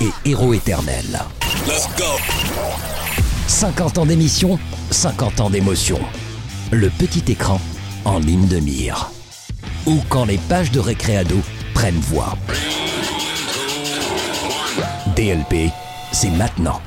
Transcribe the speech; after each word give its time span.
et 0.00 0.28
héros 0.28 0.54
éternel. 0.54 1.04
50 3.46 3.98
ans 3.98 4.06
d'émission, 4.06 4.58
50 4.90 5.40
ans 5.40 5.50
d'émotion. 5.50 5.98
Le 6.70 6.90
petit 6.90 7.32
écran 7.32 7.60
en 8.04 8.18
ligne 8.18 8.46
de 8.46 8.60
mire. 8.60 9.10
Ou 9.86 9.96
quand 10.08 10.24
les 10.24 10.38
pages 10.38 10.70
de 10.70 10.80
Récréado 10.80 11.36
prennent 11.74 12.00
voix. 12.00 12.36
DLP, 15.16 15.70
c'est 16.12 16.30
maintenant. 16.30 16.80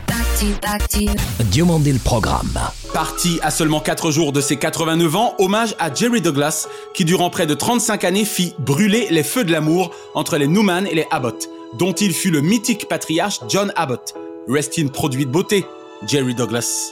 Diomandé 1.45 1.91
le 1.93 1.99
programme. 1.99 2.59
Parti 2.93 3.39
à 3.43 3.51
seulement 3.51 3.79
4 3.79 4.11
jours 4.11 4.31
de 4.31 4.41
ses 4.41 4.57
89 4.57 5.15
ans, 5.15 5.35
hommage 5.37 5.75
à 5.79 5.93
Jerry 5.93 6.21
Douglas, 6.21 6.67
qui 6.93 7.05
durant 7.05 7.29
près 7.29 7.45
de 7.45 7.53
35 7.53 8.03
années 8.03 8.25
fit 8.25 8.53
brûler 8.57 9.07
les 9.11 9.23
feux 9.23 9.43
de 9.43 9.51
l'amour 9.51 9.91
entre 10.15 10.37
les 10.37 10.47
Newman 10.47 10.87
et 10.87 10.95
les 10.95 11.05
Abbott, 11.11 11.47
dont 11.77 11.93
il 11.93 12.13
fut 12.13 12.31
le 12.31 12.41
mythique 12.41 12.87
patriarche 12.87 13.39
John 13.47 13.71
Abbott. 13.75 14.13
Rest 14.47 14.79
in 14.79 14.87
produit 14.87 15.25
de 15.25 15.31
beauté, 15.31 15.65
Jerry 16.07 16.35
Douglas. 16.35 16.89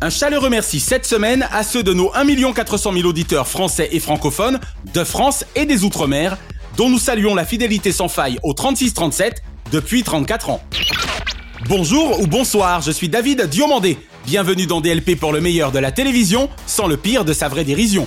Un 0.00 0.10
chaleureux 0.10 0.50
merci 0.50 0.80
cette 0.80 1.06
semaine 1.06 1.46
à 1.52 1.62
ceux 1.62 1.82
de 1.82 1.92
nos 1.92 2.10
1 2.14 2.52
400 2.52 2.92
000 2.92 3.06
auditeurs 3.06 3.46
français 3.46 3.88
et 3.92 4.00
francophones 4.00 4.60
de 4.94 5.04
France 5.04 5.44
et 5.54 5.66
des 5.66 5.84
Outre-mer, 5.84 6.38
dont 6.76 6.88
nous 6.88 6.98
saluons 6.98 7.34
la 7.34 7.44
fidélité 7.44 7.92
sans 7.92 8.08
faille 8.08 8.38
au 8.42 8.52
36-37 8.52 9.32
depuis 9.72 10.02
34 10.02 10.50
ans. 10.50 10.62
Bonjour 11.68 12.20
ou 12.20 12.26
bonsoir, 12.26 12.80
je 12.80 12.90
suis 12.90 13.08
David 13.08 13.42
Diomandé. 13.42 13.98
Bienvenue 14.26 14.66
dans 14.66 14.80
DLP 14.80 15.18
pour 15.18 15.32
le 15.32 15.40
meilleur 15.40 15.72
de 15.72 15.78
la 15.78 15.92
télévision, 15.92 16.48
sans 16.66 16.86
le 16.86 16.96
pire 16.96 17.24
de 17.24 17.32
sa 17.32 17.48
vraie 17.48 17.64
dérision. 17.64 18.06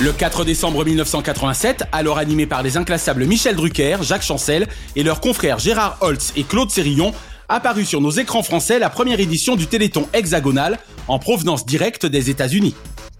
Le 0.00 0.12
4 0.12 0.44
décembre 0.44 0.84
1987, 0.84 1.84
alors 1.92 2.18
animé 2.18 2.46
par 2.46 2.62
les 2.62 2.76
inclassables 2.76 3.24
Michel 3.24 3.54
Drucker, 3.54 3.98
Jacques 4.02 4.22
Chancel 4.22 4.66
et 4.94 5.02
leurs 5.02 5.20
confrères 5.20 5.58
Gérard 5.58 5.98
Holtz 6.00 6.32
et 6.36 6.44
Claude 6.44 6.70
Sérillon, 6.70 7.12
apparut 7.48 7.84
sur 7.84 8.00
nos 8.00 8.10
écrans 8.10 8.42
français 8.42 8.78
la 8.78 8.90
première 8.90 9.20
édition 9.20 9.56
du 9.56 9.66
Téléthon 9.66 10.08
hexagonal 10.12 10.78
en 11.08 11.18
provenance 11.18 11.66
directe 11.66 12.06
des 12.06 12.30
États-Unis. 12.30 12.74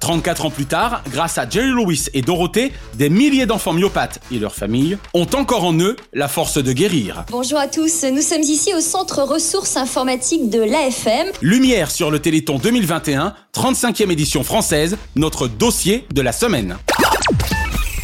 34 0.06 0.44
ans 0.46 0.50
plus 0.50 0.66
tard, 0.66 1.02
grâce 1.10 1.36
à 1.36 1.50
Jerry 1.50 1.70
Lewis 1.70 2.04
et 2.14 2.22
Dorothée, 2.22 2.70
des 2.94 3.08
milliers 3.08 3.44
d'enfants 3.44 3.72
myopathes 3.72 4.20
et 4.30 4.38
leurs 4.38 4.54
familles 4.54 4.98
ont 5.14 5.26
encore 5.34 5.64
en 5.64 5.76
eux 5.80 5.96
la 6.12 6.28
force 6.28 6.62
de 6.62 6.72
guérir. 6.72 7.24
Bonjour 7.28 7.58
à 7.58 7.66
tous, 7.66 8.04
nous 8.04 8.22
sommes 8.22 8.42
ici 8.42 8.72
au 8.72 8.80
Centre 8.80 9.24
Ressources 9.24 9.76
Informatiques 9.76 10.48
de 10.48 10.60
l'AFM. 10.60 11.26
Lumière 11.42 11.90
sur 11.90 12.12
le 12.12 12.20
Téléthon 12.20 12.58
2021, 12.58 13.34
35e 13.52 14.12
édition 14.12 14.44
française, 14.44 14.96
notre 15.16 15.48
dossier 15.48 16.06
de 16.14 16.20
la 16.20 16.30
semaine. 16.30 16.76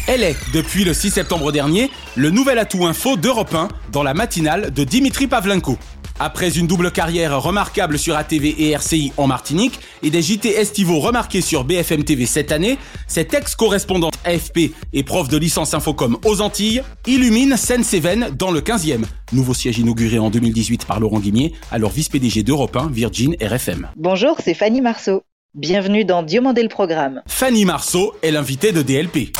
Elle 0.05 0.23
est, 0.23 0.35
depuis 0.53 0.83
le 0.83 0.93
6 0.93 1.11
septembre 1.11 1.53
dernier, 1.53 1.89
le 2.17 2.31
nouvel 2.31 2.59
atout 2.59 2.85
info 2.85 3.15
d'Europe 3.15 3.55
1 3.55 3.69
dans 3.93 4.03
la 4.03 4.13
matinale 4.13 4.73
de 4.73 4.83
Dimitri 4.83 5.27
Pavlenko. 5.27 5.77
Après 6.19 6.57
une 6.57 6.67
double 6.67 6.91
carrière 6.91 7.41
remarquable 7.41 7.97
sur 7.97 8.15
ATV 8.15 8.55
et 8.59 8.71
RCI 8.71 9.13
en 9.17 9.27
Martinique 9.27 9.79
et 10.03 10.09
des 10.09 10.21
JT 10.21 10.49
estivaux 10.49 10.99
remarqués 10.99 11.41
sur 11.41 11.63
BFM 11.63 12.03
TV 12.03 12.25
cette 12.25 12.51
année, 12.51 12.77
cette 13.07 13.33
ex-correspondante 13.33 14.13
AFP 14.23 14.71
et 14.93 15.03
prof 15.03 15.27
de 15.27 15.37
licence 15.37 15.73
Infocom 15.73 16.17
aux 16.25 16.41
Antilles 16.41 16.83
illumine 17.07 17.57
Seine-Sévennes 17.57 18.29
dans 18.37 18.51
le 18.51 18.61
15e. 18.61 19.03
Nouveau 19.31 19.53
siège 19.53 19.79
inauguré 19.79 20.19
en 20.19 20.29
2018 20.29 20.85
par 20.85 20.99
Laurent 20.99 21.19
Guimier, 21.19 21.53
alors 21.71 21.91
vice-PDG 21.91 22.43
d'Europe 22.43 22.75
1, 22.75 22.89
Virgin 22.91 23.35
RFM. 23.41 23.89
Bonjour, 23.95 24.37
c'est 24.43 24.53
Fanny 24.53 24.81
Marceau. 24.81 25.23
Bienvenue 25.55 26.05
dans 26.05 26.23
Diomandé 26.23 26.63
le 26.63 26.69
Programme. 26.69 27.21
Fanny 27.27 27.65
Marceau 27.65 28.13
est 28.23 28.31
l'invitée 28.31 28.71
de 28.71 28.81
DLP. 28.81 29.37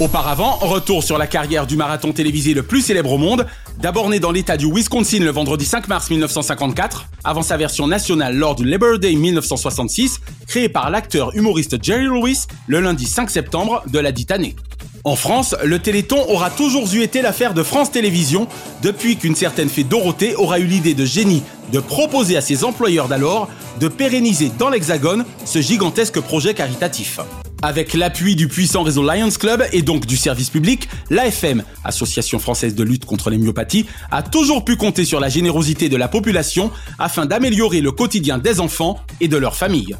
Auparavant, 0.00 0.56
retour 0.56 1.04
sur 1.04 1.18
la 1.18 1.28
carrière 1.28 1.68
du 1.68 1.76
marathon 1.76 2.12
télévisé 2.12 2.52
le 2.52 2.64
plus 2.64 2.80
célèbre 2.80 3.12
au 3.12 3.18
monde, 3.18 3.46
d'abord 3.78 4.08
né 4.10 4.18
dans 4.18 4.32
l'état 4.32 4.56
du 4.56 4.66
Wisconsin 4.66 5.20
le 5.20 5.30
vendredi 5.30 5.64
5 5.64 5.86
mars 5.86 6.10
1954, 6.10 7.06
avant 7.22 7.42
sa 7.42 7.56
version 7.56 7.86
nationale 7.86 8.36
lors 8.36 8.56
du 8.56 8.64
Labor 8.64 8.98
Day 8.98 9.14
1966, 9.14 10.20
créé 10.48 10.68
par 10.68 10.90
l'acteur 10.90 11.32
humoriste 11.36 11.76
Jerry 11.80 12.06
Lewis 12.06 12.46
le 12.66 12.80
lundi 12.80 13.06
5 13.06 13.30
septembre 13.30 13.84
de 13.86 14.00
la 14.00 14.10
dite 14.10 14.32
année. 14.32 14.56
En 15.04 15.14
France, 15.14 15.54
le 15.62 15.78
Téléthon 15.78 16.28
aura 16.28 16.50
toujours 16.50 16.92
eu 16.92 17.02
été 17.02 17.22
l'affaire 17.22 17.54
de 17.54 17.62
France 17.62 17.92
Télévisions, 17.92 18.48
depuis 18.82 19.16
qu'une 19.16 19.36
certaine 19.36 19.68
fée 19.68 19.84
Dorothée 19.84 20.34
aura 20.34 20.58
eu 20.58 20.64
l'idée 20.64 20.94
de 20.94 21.04
génie 21.04 21.44
de 21.72 21.78
proposer 21.78 22.36
à 22.36 22.40
ses 22.40 22.64
employeurs 22.64 23.06
d'alors 23.06 23.48
de 23.78 23.86
pérenniser 23.86 24.50
dans 24.58 24.70
l'Hexagone 24.70 25.24
ce 25.44 25.60
gigantesque 25.60 26.18
projet 26.18 26.52
caritatif. 26.52 27.20
Avec 27.64 27.94
l'appui 27.94 28.36
du 28.36 28.46
puissant 28.46 28.82
réseau 28.82 29.02
Lions 29.02 29.30
Club 29.30 29.64
et 29.72 29.80
donc 29.80 30.04
du 30.04 30.18
service 30.18 30.50
public, 30.50 30.86
l'AFM, 31.08 31.64
Association 31.82 32.38
française 32.38 32.74
de 32.74 32.84
lutte 32.84 33.06
contre 33.06 33.30
les 33.30 33.38
a 34.10 34.22
toujours 34.22 34.66
pu 34.66 34.76
compter 34.76 35.06
sur 35.06 35.18
la 35.18 35.30
générosité 35.30 35.88
de 35.88 35.96
la 35.96 36.08
population 36.08 36.70
afin 36.98 37.24
d'améliorer 37.24 37.80
le 37.80 37.90
quotidien 37.90 38.36
des 38.36 38.60
enfants 38.60 39.00
et 39.22 39.28
de 39.28 39.38
leurs 39.38 39.56
familles. 39.56 39.96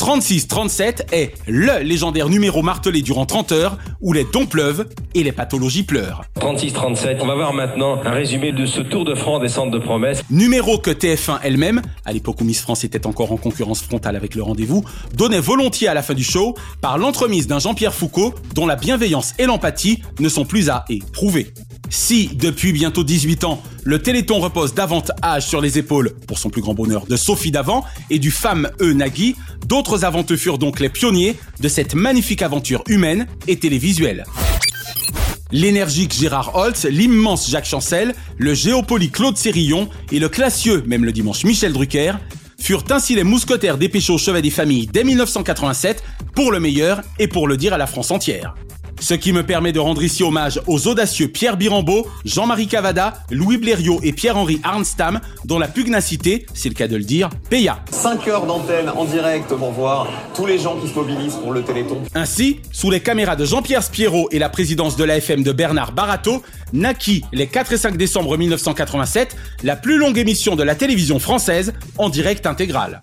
36-37 0.00 1.12
est 1.12 1.34
LE 1.46 1.82
légendaire 1.82 2.30
numéro 2.30 2.62
martelé 2.62 3.02
durant 3.02 3.26
30 3.26 3.52
heures 3.52 3.76
où 4.00 4.14
les 4.14 4.24
dons 4.24 4.46
pleuvent 4.46 4.88
et 5.14 5.22
les 5.22 5.30
pathologies 5.30 5.82
pleurent. 5.82 6.24
36-37, 6.40 7.18
on 7.20 7.26
va 7.26 7.34
voir 7.34 7.52
maintenant 7.52 8.00
un 8.02 8.10
résumé 8.10 8.52
de 8.52 8.64
ce 8.64 8.80
Tour 8.80 9.04
de 9.04 9.14
France 9.14 9.42
des 9.42 9.48
centres 9.48 9.70
de 9.70 9.78
promesses. 9.78 10.22
Numéro 10.30 10.78
que 10.78 10.90
TF1 10.90 11.40
elle-même, 11.42 11.82
à 12.06 12.14
l'époque 12.14 12.40
où 12.40 12.44
Miss 12.44 12.62
France 12.62 12.82
était 12.82 13.06
encore 13.06 13.30
en 13.30 13.36
concurrence 13.36 13.82
frontale 13.82 14.16
avec 14.16 14.34
le 14.34 14.42
rendez-vous, 14.42 14.82
donnait 15.12 15.38
volontiers 15.38 15.88
à 15.88 15.92
la 15.92 16.00
fin 16.00 16.14
du 16.14 16.24
show 16.24 16.54
par 16.80 16.96
l'entremise 16.96 17.46
d'un 17.46 17.58
Jean-Pierre 17.58 17.94
Foucault 17.94 18.34
dont 18.54 18.66
la 18.66 18.76
bienveillance 18.76 19.34
et 19.38 19.44
l'empathie 19.44 20.02
ne 20.18 20.30
sont 20.30 20.46
plus 20.46 20.70
à 20.70 20.86
éprouver. 20.88 21.52
Si, 21.88 22.28
depuis 22.34 22.72
bientôt 22.72 23.02
18 23.02 23.44
ans, 23.44 23.62
le 23.84 24.00
Téléthon 24.00 24.40
repose 24.40 24.74
davantage 24.74 25.46
sur 25.46 25.60
les 25.60 25.78
épaules, 25.78 26.14
pour 26.26 26.38
son 26.38 26.50
plus 26.50 26.60
grand 26.60 26.74
bonheur, 26.74 27.06
de 27.06 27.16
Sophie 27.16 27.50
Davant 27.50 27.84
et 28.10 28.18
du 28.18 28.30
femme 28.30 28.70
E. 28.80 28.92
Nagui, 28.92 29.36
d'autres 29.66 30.04
eux 30.04 30.36
furent 30.36 30.58
donc 30.58 30.80
les 30.80 30.88
pionniers 30.88 31.36
de 31.60 31.68
cette 31.68 31.94
magnifique 31.94 32.42
aventure 32.42 32.84
humaine 32.88 33.26
et 33.48 33.56
télévisuelle. 33.56 34.24
L'énergique 35.52 36.14
Gérard 36.14 36.54
Holtz, 36.54 36.84
l'immense 36.84 37.50
Jacques 37.50 37.66
Chancel, 37.66 38.14
le 38.38 38.54
géopoli 38.54 39.10
Claude 39.10 39.36
Sérillon 39.36 39.88
et 40.12 40.20
le 40.20 40.28
classieux, 40.28 40.84
même 40.86 41.04
le 41.04 41.12
dimanche, 41.12 41.42
Michel 41.42 41.72
Drucker, 41.72 42.12
furent 42.60 42.84
ainsi 42.90 43.16
les 43.16 43.24
mousquetaires 43.24 43.78
dépêchés 43.78 44.12
au 44.12 44.18
chevet 44.18 44.42
des 44.42 44.50
familles 44.50 44.86
dès 44.86 45.02
1987 45.02 46.04
pour 46.34 46.52
le 46.52 46.60
meilleur 46.60 47.00
et 47.18 47.26
pour 47.26 47.48
le 47.48 47.56
dire 47.56 47.72
à 47.72 47.78
la 47.78 47.86
France 47.86 48.10
entière. 48.12 48.54
Ce 49.00 49.14
qui 49.14 49.32
me 49.32 49.42
permet 49.42 49.72
de 49.72 49.80
rendre 49.80 50.02
ici 50.02 50.22
hommage 50.22 50.60
aux 50.66 50.86
audacieux 50.86 51.28
Pierre 51.28 51.56
Birambeau, 51.56 52.06
Jean-Marie 52.26 52.66
Cavada, 52.66 53.14
Louis 53.30 53.56
Blériot 53.56 53.98
et 54.02 54.12
Pierre-Henri 54.12 54.60
Arnstam, 54.62 55.20
dont 55.46 55.58
la 55.58 55.68
pugnacité, 55.68 56.46
c'est 56.52 56.68
le 56.68 56.74
cas 56.74 56.86
de 56.86 56.96
le 56.96 57.04
dire, 57.04 57.30
paya. 57.48 57.82
5 57.90 58.28
heures 58.28 58.46
d'antenne 58.46 58.90
en 58.90 59.06
direct 59.06 59.48
pour 59.48 59.72
voir 59.72 60.06
tous 60.34 60.44
les 60.44 60.58
gens 60.58 60.76
qui 60.76 60.86
se 60.86 60.94
mobilisent 60.94 61.36
pour 61.36 61.52
le 61.52 61.62
Téléthon. 61.62 62.02
Ainsi, 62.14 62.60
sous 62.72 62.90
les 62.90 63.00
caméras 63.00 63.36
de 63.36 63.46
Jean-Pierre 63.46 63.82
Spiro 63.82 64.28
et 64.32 64.38
la 64.38 64.50
présidence 64.50 64.96
de 64.96 65.04
l'AFM 65.04 65.42
de 65.42 65.52
Bernard 65.52 65.92
Barato, 65.92 66.42
naquit 66.74 67.24
les 67.32 67.46
4 67.46 67.72
et 67.72 67.78
5 67.78 67.96
décembre 67.96 68.36
1987 68.36 69.34
la 69.62 69.76
plus 69.76 69.96
longue 69.96 70.18
émission 70.18 70.56
de 70.56 70.62
la 70.62 70.74
télévision 70.74 71.18
française 71.18 71.72
en 71.96 72.10
direct 72.10 72.46
intégral. 72.46 73.00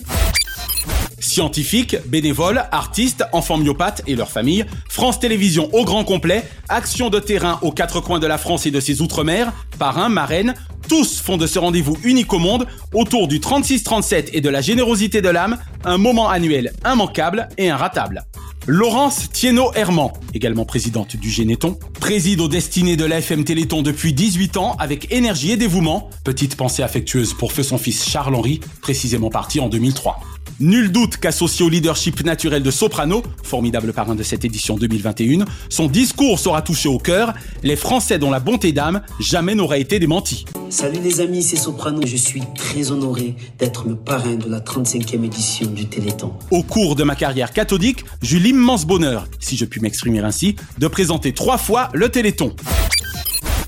Scientifiques, 1.19 1.97
bénévoles, 2.07 2.63
artistes, 2.71 3.23
enfants 3.33 3.57
myopathes 3.57 4.03
et 4.07 4.15
leurs 4.15 4.29
familles, 4.29 4.65
France 4.87 5.19
Télévisions 5.19 5.69
au 5.73 5.83
grand 5.83 6.03
complet, 6.03 6.43
action 6.69 7.09
de 7.09 7.19
terrain 7.19 7.59
aux 7.61 7.71
quatre 7.71 8.01
coins 8.01 8.19
de 8.19 8.27
la 8.27 8.37
France 8.37 8.65
et 8.65 8.71
de 8.71 8.79
ses 8.79 9.01
outre-mer, 9.01 9.51
parrains, 9.79 10.09
marraines, 10.09 10.53
tous 10.87 11.19
font 11.19 11.37
de 11.37 11.47
ce 11.47 11.59
rendez-vous 11.59 11.97
unique 12.03 12.33
au 12.33 12.39
monde, 12.39 12.67
autour 12.93 13.27
du 13.27 13.39
36-37 13.39 14.29
et 14.33 14.41
de 14.41 14.49
la 14.49 14.61
générosité 14.61 15.21
de 15.21 15.29
l'âme, 15.29 15.57
un 15.83 15.97
moment 15.97 16.29
annuel 16.29 16.71
immanquable 16.85 17.49
et 17.57 17.69
inratable. 17.69 18.23
Laurence 18.69 19.29
Thienot-Herman, 19.31 20.11
également 20.33 20.65
présidente 20.65 21.15
du 21.15 21.29
Généton, 21.29 21.79
préside 22.01 22.41
aux 22.41 22.49
destinées 22.49 22.97
de 22.97 23.05
l'AFM 23.05 23.45
Téléthon 23.45 23.81
depuis 23.81 24.11
18 24.11 24.57
ans 24.57 24.75
avec 24.77 25.11
énergie 25.11 25.51
et 25.51 25.57
dévouement. 25.57 26.09
Petite 26.25 26.57
pensée 26.57 26.83
affectueuse 26.83 27.33
pour 27.33 27.53
feu 27.53 27.63
son 27.63 27.77
fils 27.77 28.07
Charles-Henri, 28.09 28.59
précisément 28.81 29.29
parti 29.29 29.61
en 29.61 29.69
2003. 29.69 30.19
Nul 30.59 30.91
doute 30.91 31.17
qu'associé 31.17 31.63
au 31.63 31.69
leadership 31.69 32.23
naturel 32.23 32.63
de 32.63 32.71
Soprano, 32.71 33.21
formidable 33.43 33.93
parrain 33.93 34.15
de 34.15 34.23
cette 34.23 34.43
édition 34.43 34.75
2021, 34.75 35.45
son 35.69 35.85
discours 35.85 36.39
saura 36.39 36.63
toucher 36.63 36.89
au 36.89 36.97
cœur 36.97 37.35
les 37.61 37.75
Français 37.75 38.17
dont 38.17 38.31
la 38.31 38.39
bonté 38.39 38.71
d'âme 38.71 39.03
jamais 39.19 39.53
n'aurait 39.53 39.81
été 39.81 39.99
démentie. 39.99 40.45
Salut 40.71 40.99
les 41.03 41.21
amis, 41.21 41.43
c'est 41.43 41.57
Soprano. 41.57 42.01
Je 42.07 42.17
suis 42.17 42.41
très 42.55 42.91
honoré 42.91 43.35
d'être 43.59 43.87
le 43.87 43.95
parrain 43.95 44.35
de 44.35 44.49
la 44.49 44.59
35e 44.59 45.23
édition 45.23 45.69
du 45.69 45.85
Téléthon. 45.85 46.33
Au 46.49 46.63
cours 46.63 46.95
de 46.95 47.03
ma 47.03 47.15
carrière 47.15 47.53
cathodique, 47.53 48.03
j'eus 48.23 48.39
l'immense 48.39 48.87
bonheur, 48.87 49.27
si 49.39 49.57
je 49.57 49.65
puis 49.65 49.79
m'exprimer 49.79 50.21
ainsi, 50.21 50.55
de 50.79 50.87
présenter 50.87 51.33
trois 51.33 51.59
fois 51.59 51.89
le 51.93 52.09
Téléthon. 52.09 52.55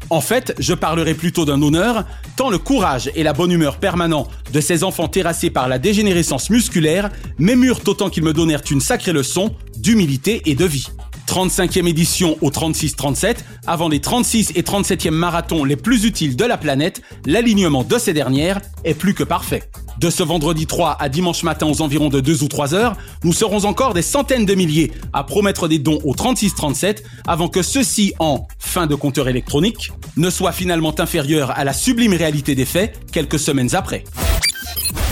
En 0.10 0.22
fait, 0.22 0.56
je 0.58 0.74
parlerai 0.74 1.14
plutôt 1.14 1.46
d'un 1.46 1.62
honneur, 1.62 2.06
tant 2.36 2.50
le 2.50 2.58
courage 2.58 3.12
et 3.16 3.22
la 3.22 3.34
bonne 3.34 3.52
humeur 3.52 3.78
permanent 3.78 4.28
de 4.52 4.60
ces 4.60 4.84
enfants 4.84 5.08
terrassés 5.08 5.52
par 5.52 5.68
la 5.68 5.78
dégénérescence 5.78 6.50
musculaire 6.50 7.10
m'émurent 7.38 7.82
autant 7.86 8.10
qu'ils 8.10 8.24
me 8.24 8.34
donnèrent 8.34 8.64
une 8.72 8.82
sacrée 8.82 9.14
leçon 9.14 9.56
d'humilité 9.78 10.42
et 10.46 10.56
de 10.56 10.66
vie. 10.66 10.88
35e 11.30 11.88
édition 11.88 12.38
au 12.42 12.50
36-37, 12.50 13.38
avant 13.68 13.88
les 13.88 14.02
36 14.02 14.54
et 14.56 14.64
37e 14.64 15.12
marathons 15.12 15.64
les 15.64 15.76
plus 15.76 16.06
utiles 16.06 16.36
de 16.36 16.44
la 16.44 16.58
planète, 16.58 17.04
l'alignement 17.28 17.84
de 17.84 18.00
ces 18.00 18.14
dernières 18.14 18.60
est 18.84 18.96
plus 18.96 19.14
que 19.14 19.24
parfait. 19.24 19.62
De 20.00 20.10
ce 20.10 20.24
vendredi 20.24 20.66
3 20.66 20.98
à 21.00 21.08
dimanche 21.08 21.44
matin 21.44 21.68
aux 21.68 21.84
environs 21.84 22.10
de 22.10 22.20
2 22.20 22.44
ou 22.44 22.48
3 22.48 22.74
heures, 22.74 22.98
nous 23.24 23.34
serons 23.34 23.66
encore 23.66 23.94
des 23.94 24.02
centaines 24.02 24.46
de 24.46 24.56
milliers 24.56 24.92
à 25.14 25.24
promettre 25.24 25.68
des 25.68 25.78
dons 25.78 26.00
au 26.04 26.16
36-37 26.16 27.04
avant 27.28 27.48
que 27.48 27.62
ceux-ci 27.62 28.14
en 28.18 28.48
fin 28.58 28.88
de 28.88 28.96
compteur 28.96 29.28
électronique 29.28 29.92
ne 30.18 30.32
soient 30.32 30.52
finalement 30.52 31.00
inférieurs 31.00 31.52
à 31.52 31.64
la 31.64 31.74
sublime 31.74 32.14
réalité 32.14 32.56
des 32.56 32.66
faits 32.66 32.98
quelques 33.12 33.38
semaines 33.38 33.76
après. 33.76 34.04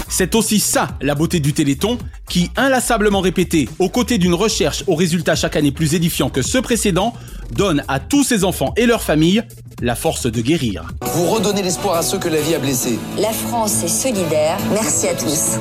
C'est 0.09 0.35
aussi 0.35 0.59
ça 0.59 0.89
la 1.01 1.15
beauté 1.15 1.39
du 1.39 1.53
Téléthon, 1.53 1.97
qui, 2.29 2.49
inlassablement 2.55 3.21
répété, 3.21 3.69
aux 3.79 3.89
côtés 3.89 4.17
d'une 4.17 4.33
recherche 4.33 4.83
aux 4.87 4.95
résultats 4.95 5.35
chaque 5.35 5.55
année 5.55 5.71
plus 5.71 5.95
édifiants 5.95 6.29
que 6.29 6.41
ceux 6.41 6.61
précédents, 6.61 7.13
donne 7.51 7.83
à 7.87 7.99
tous 7.99 8.23
ces 8.23 8.43
enfants 8.43 8.73
et 8.77 8.85
leurs 8.85 9.03
familles 9.03 9.43
la 9.81 9.95
force 9.95 10.25
de 10.25 10.41
guérir. 10.41 10.85
Vous 11.01 11.27
redonnez 11.27 11.61
l'espoir 11.61 11.97
à 11.97 12.01
ceux 12.01 12.17
que 12.17 12.29
la 12.29 12.41
vie 12.41 12.55
a 12.55 12.59
blessés. 12.59 12.97
La 13.17 13.31
France 13.31 13.83
est 13.83 13.87
solidaire. 13.87 14.57
Merci 14.71 15.07
à 15.07 15.13
tous. 15.15 15.59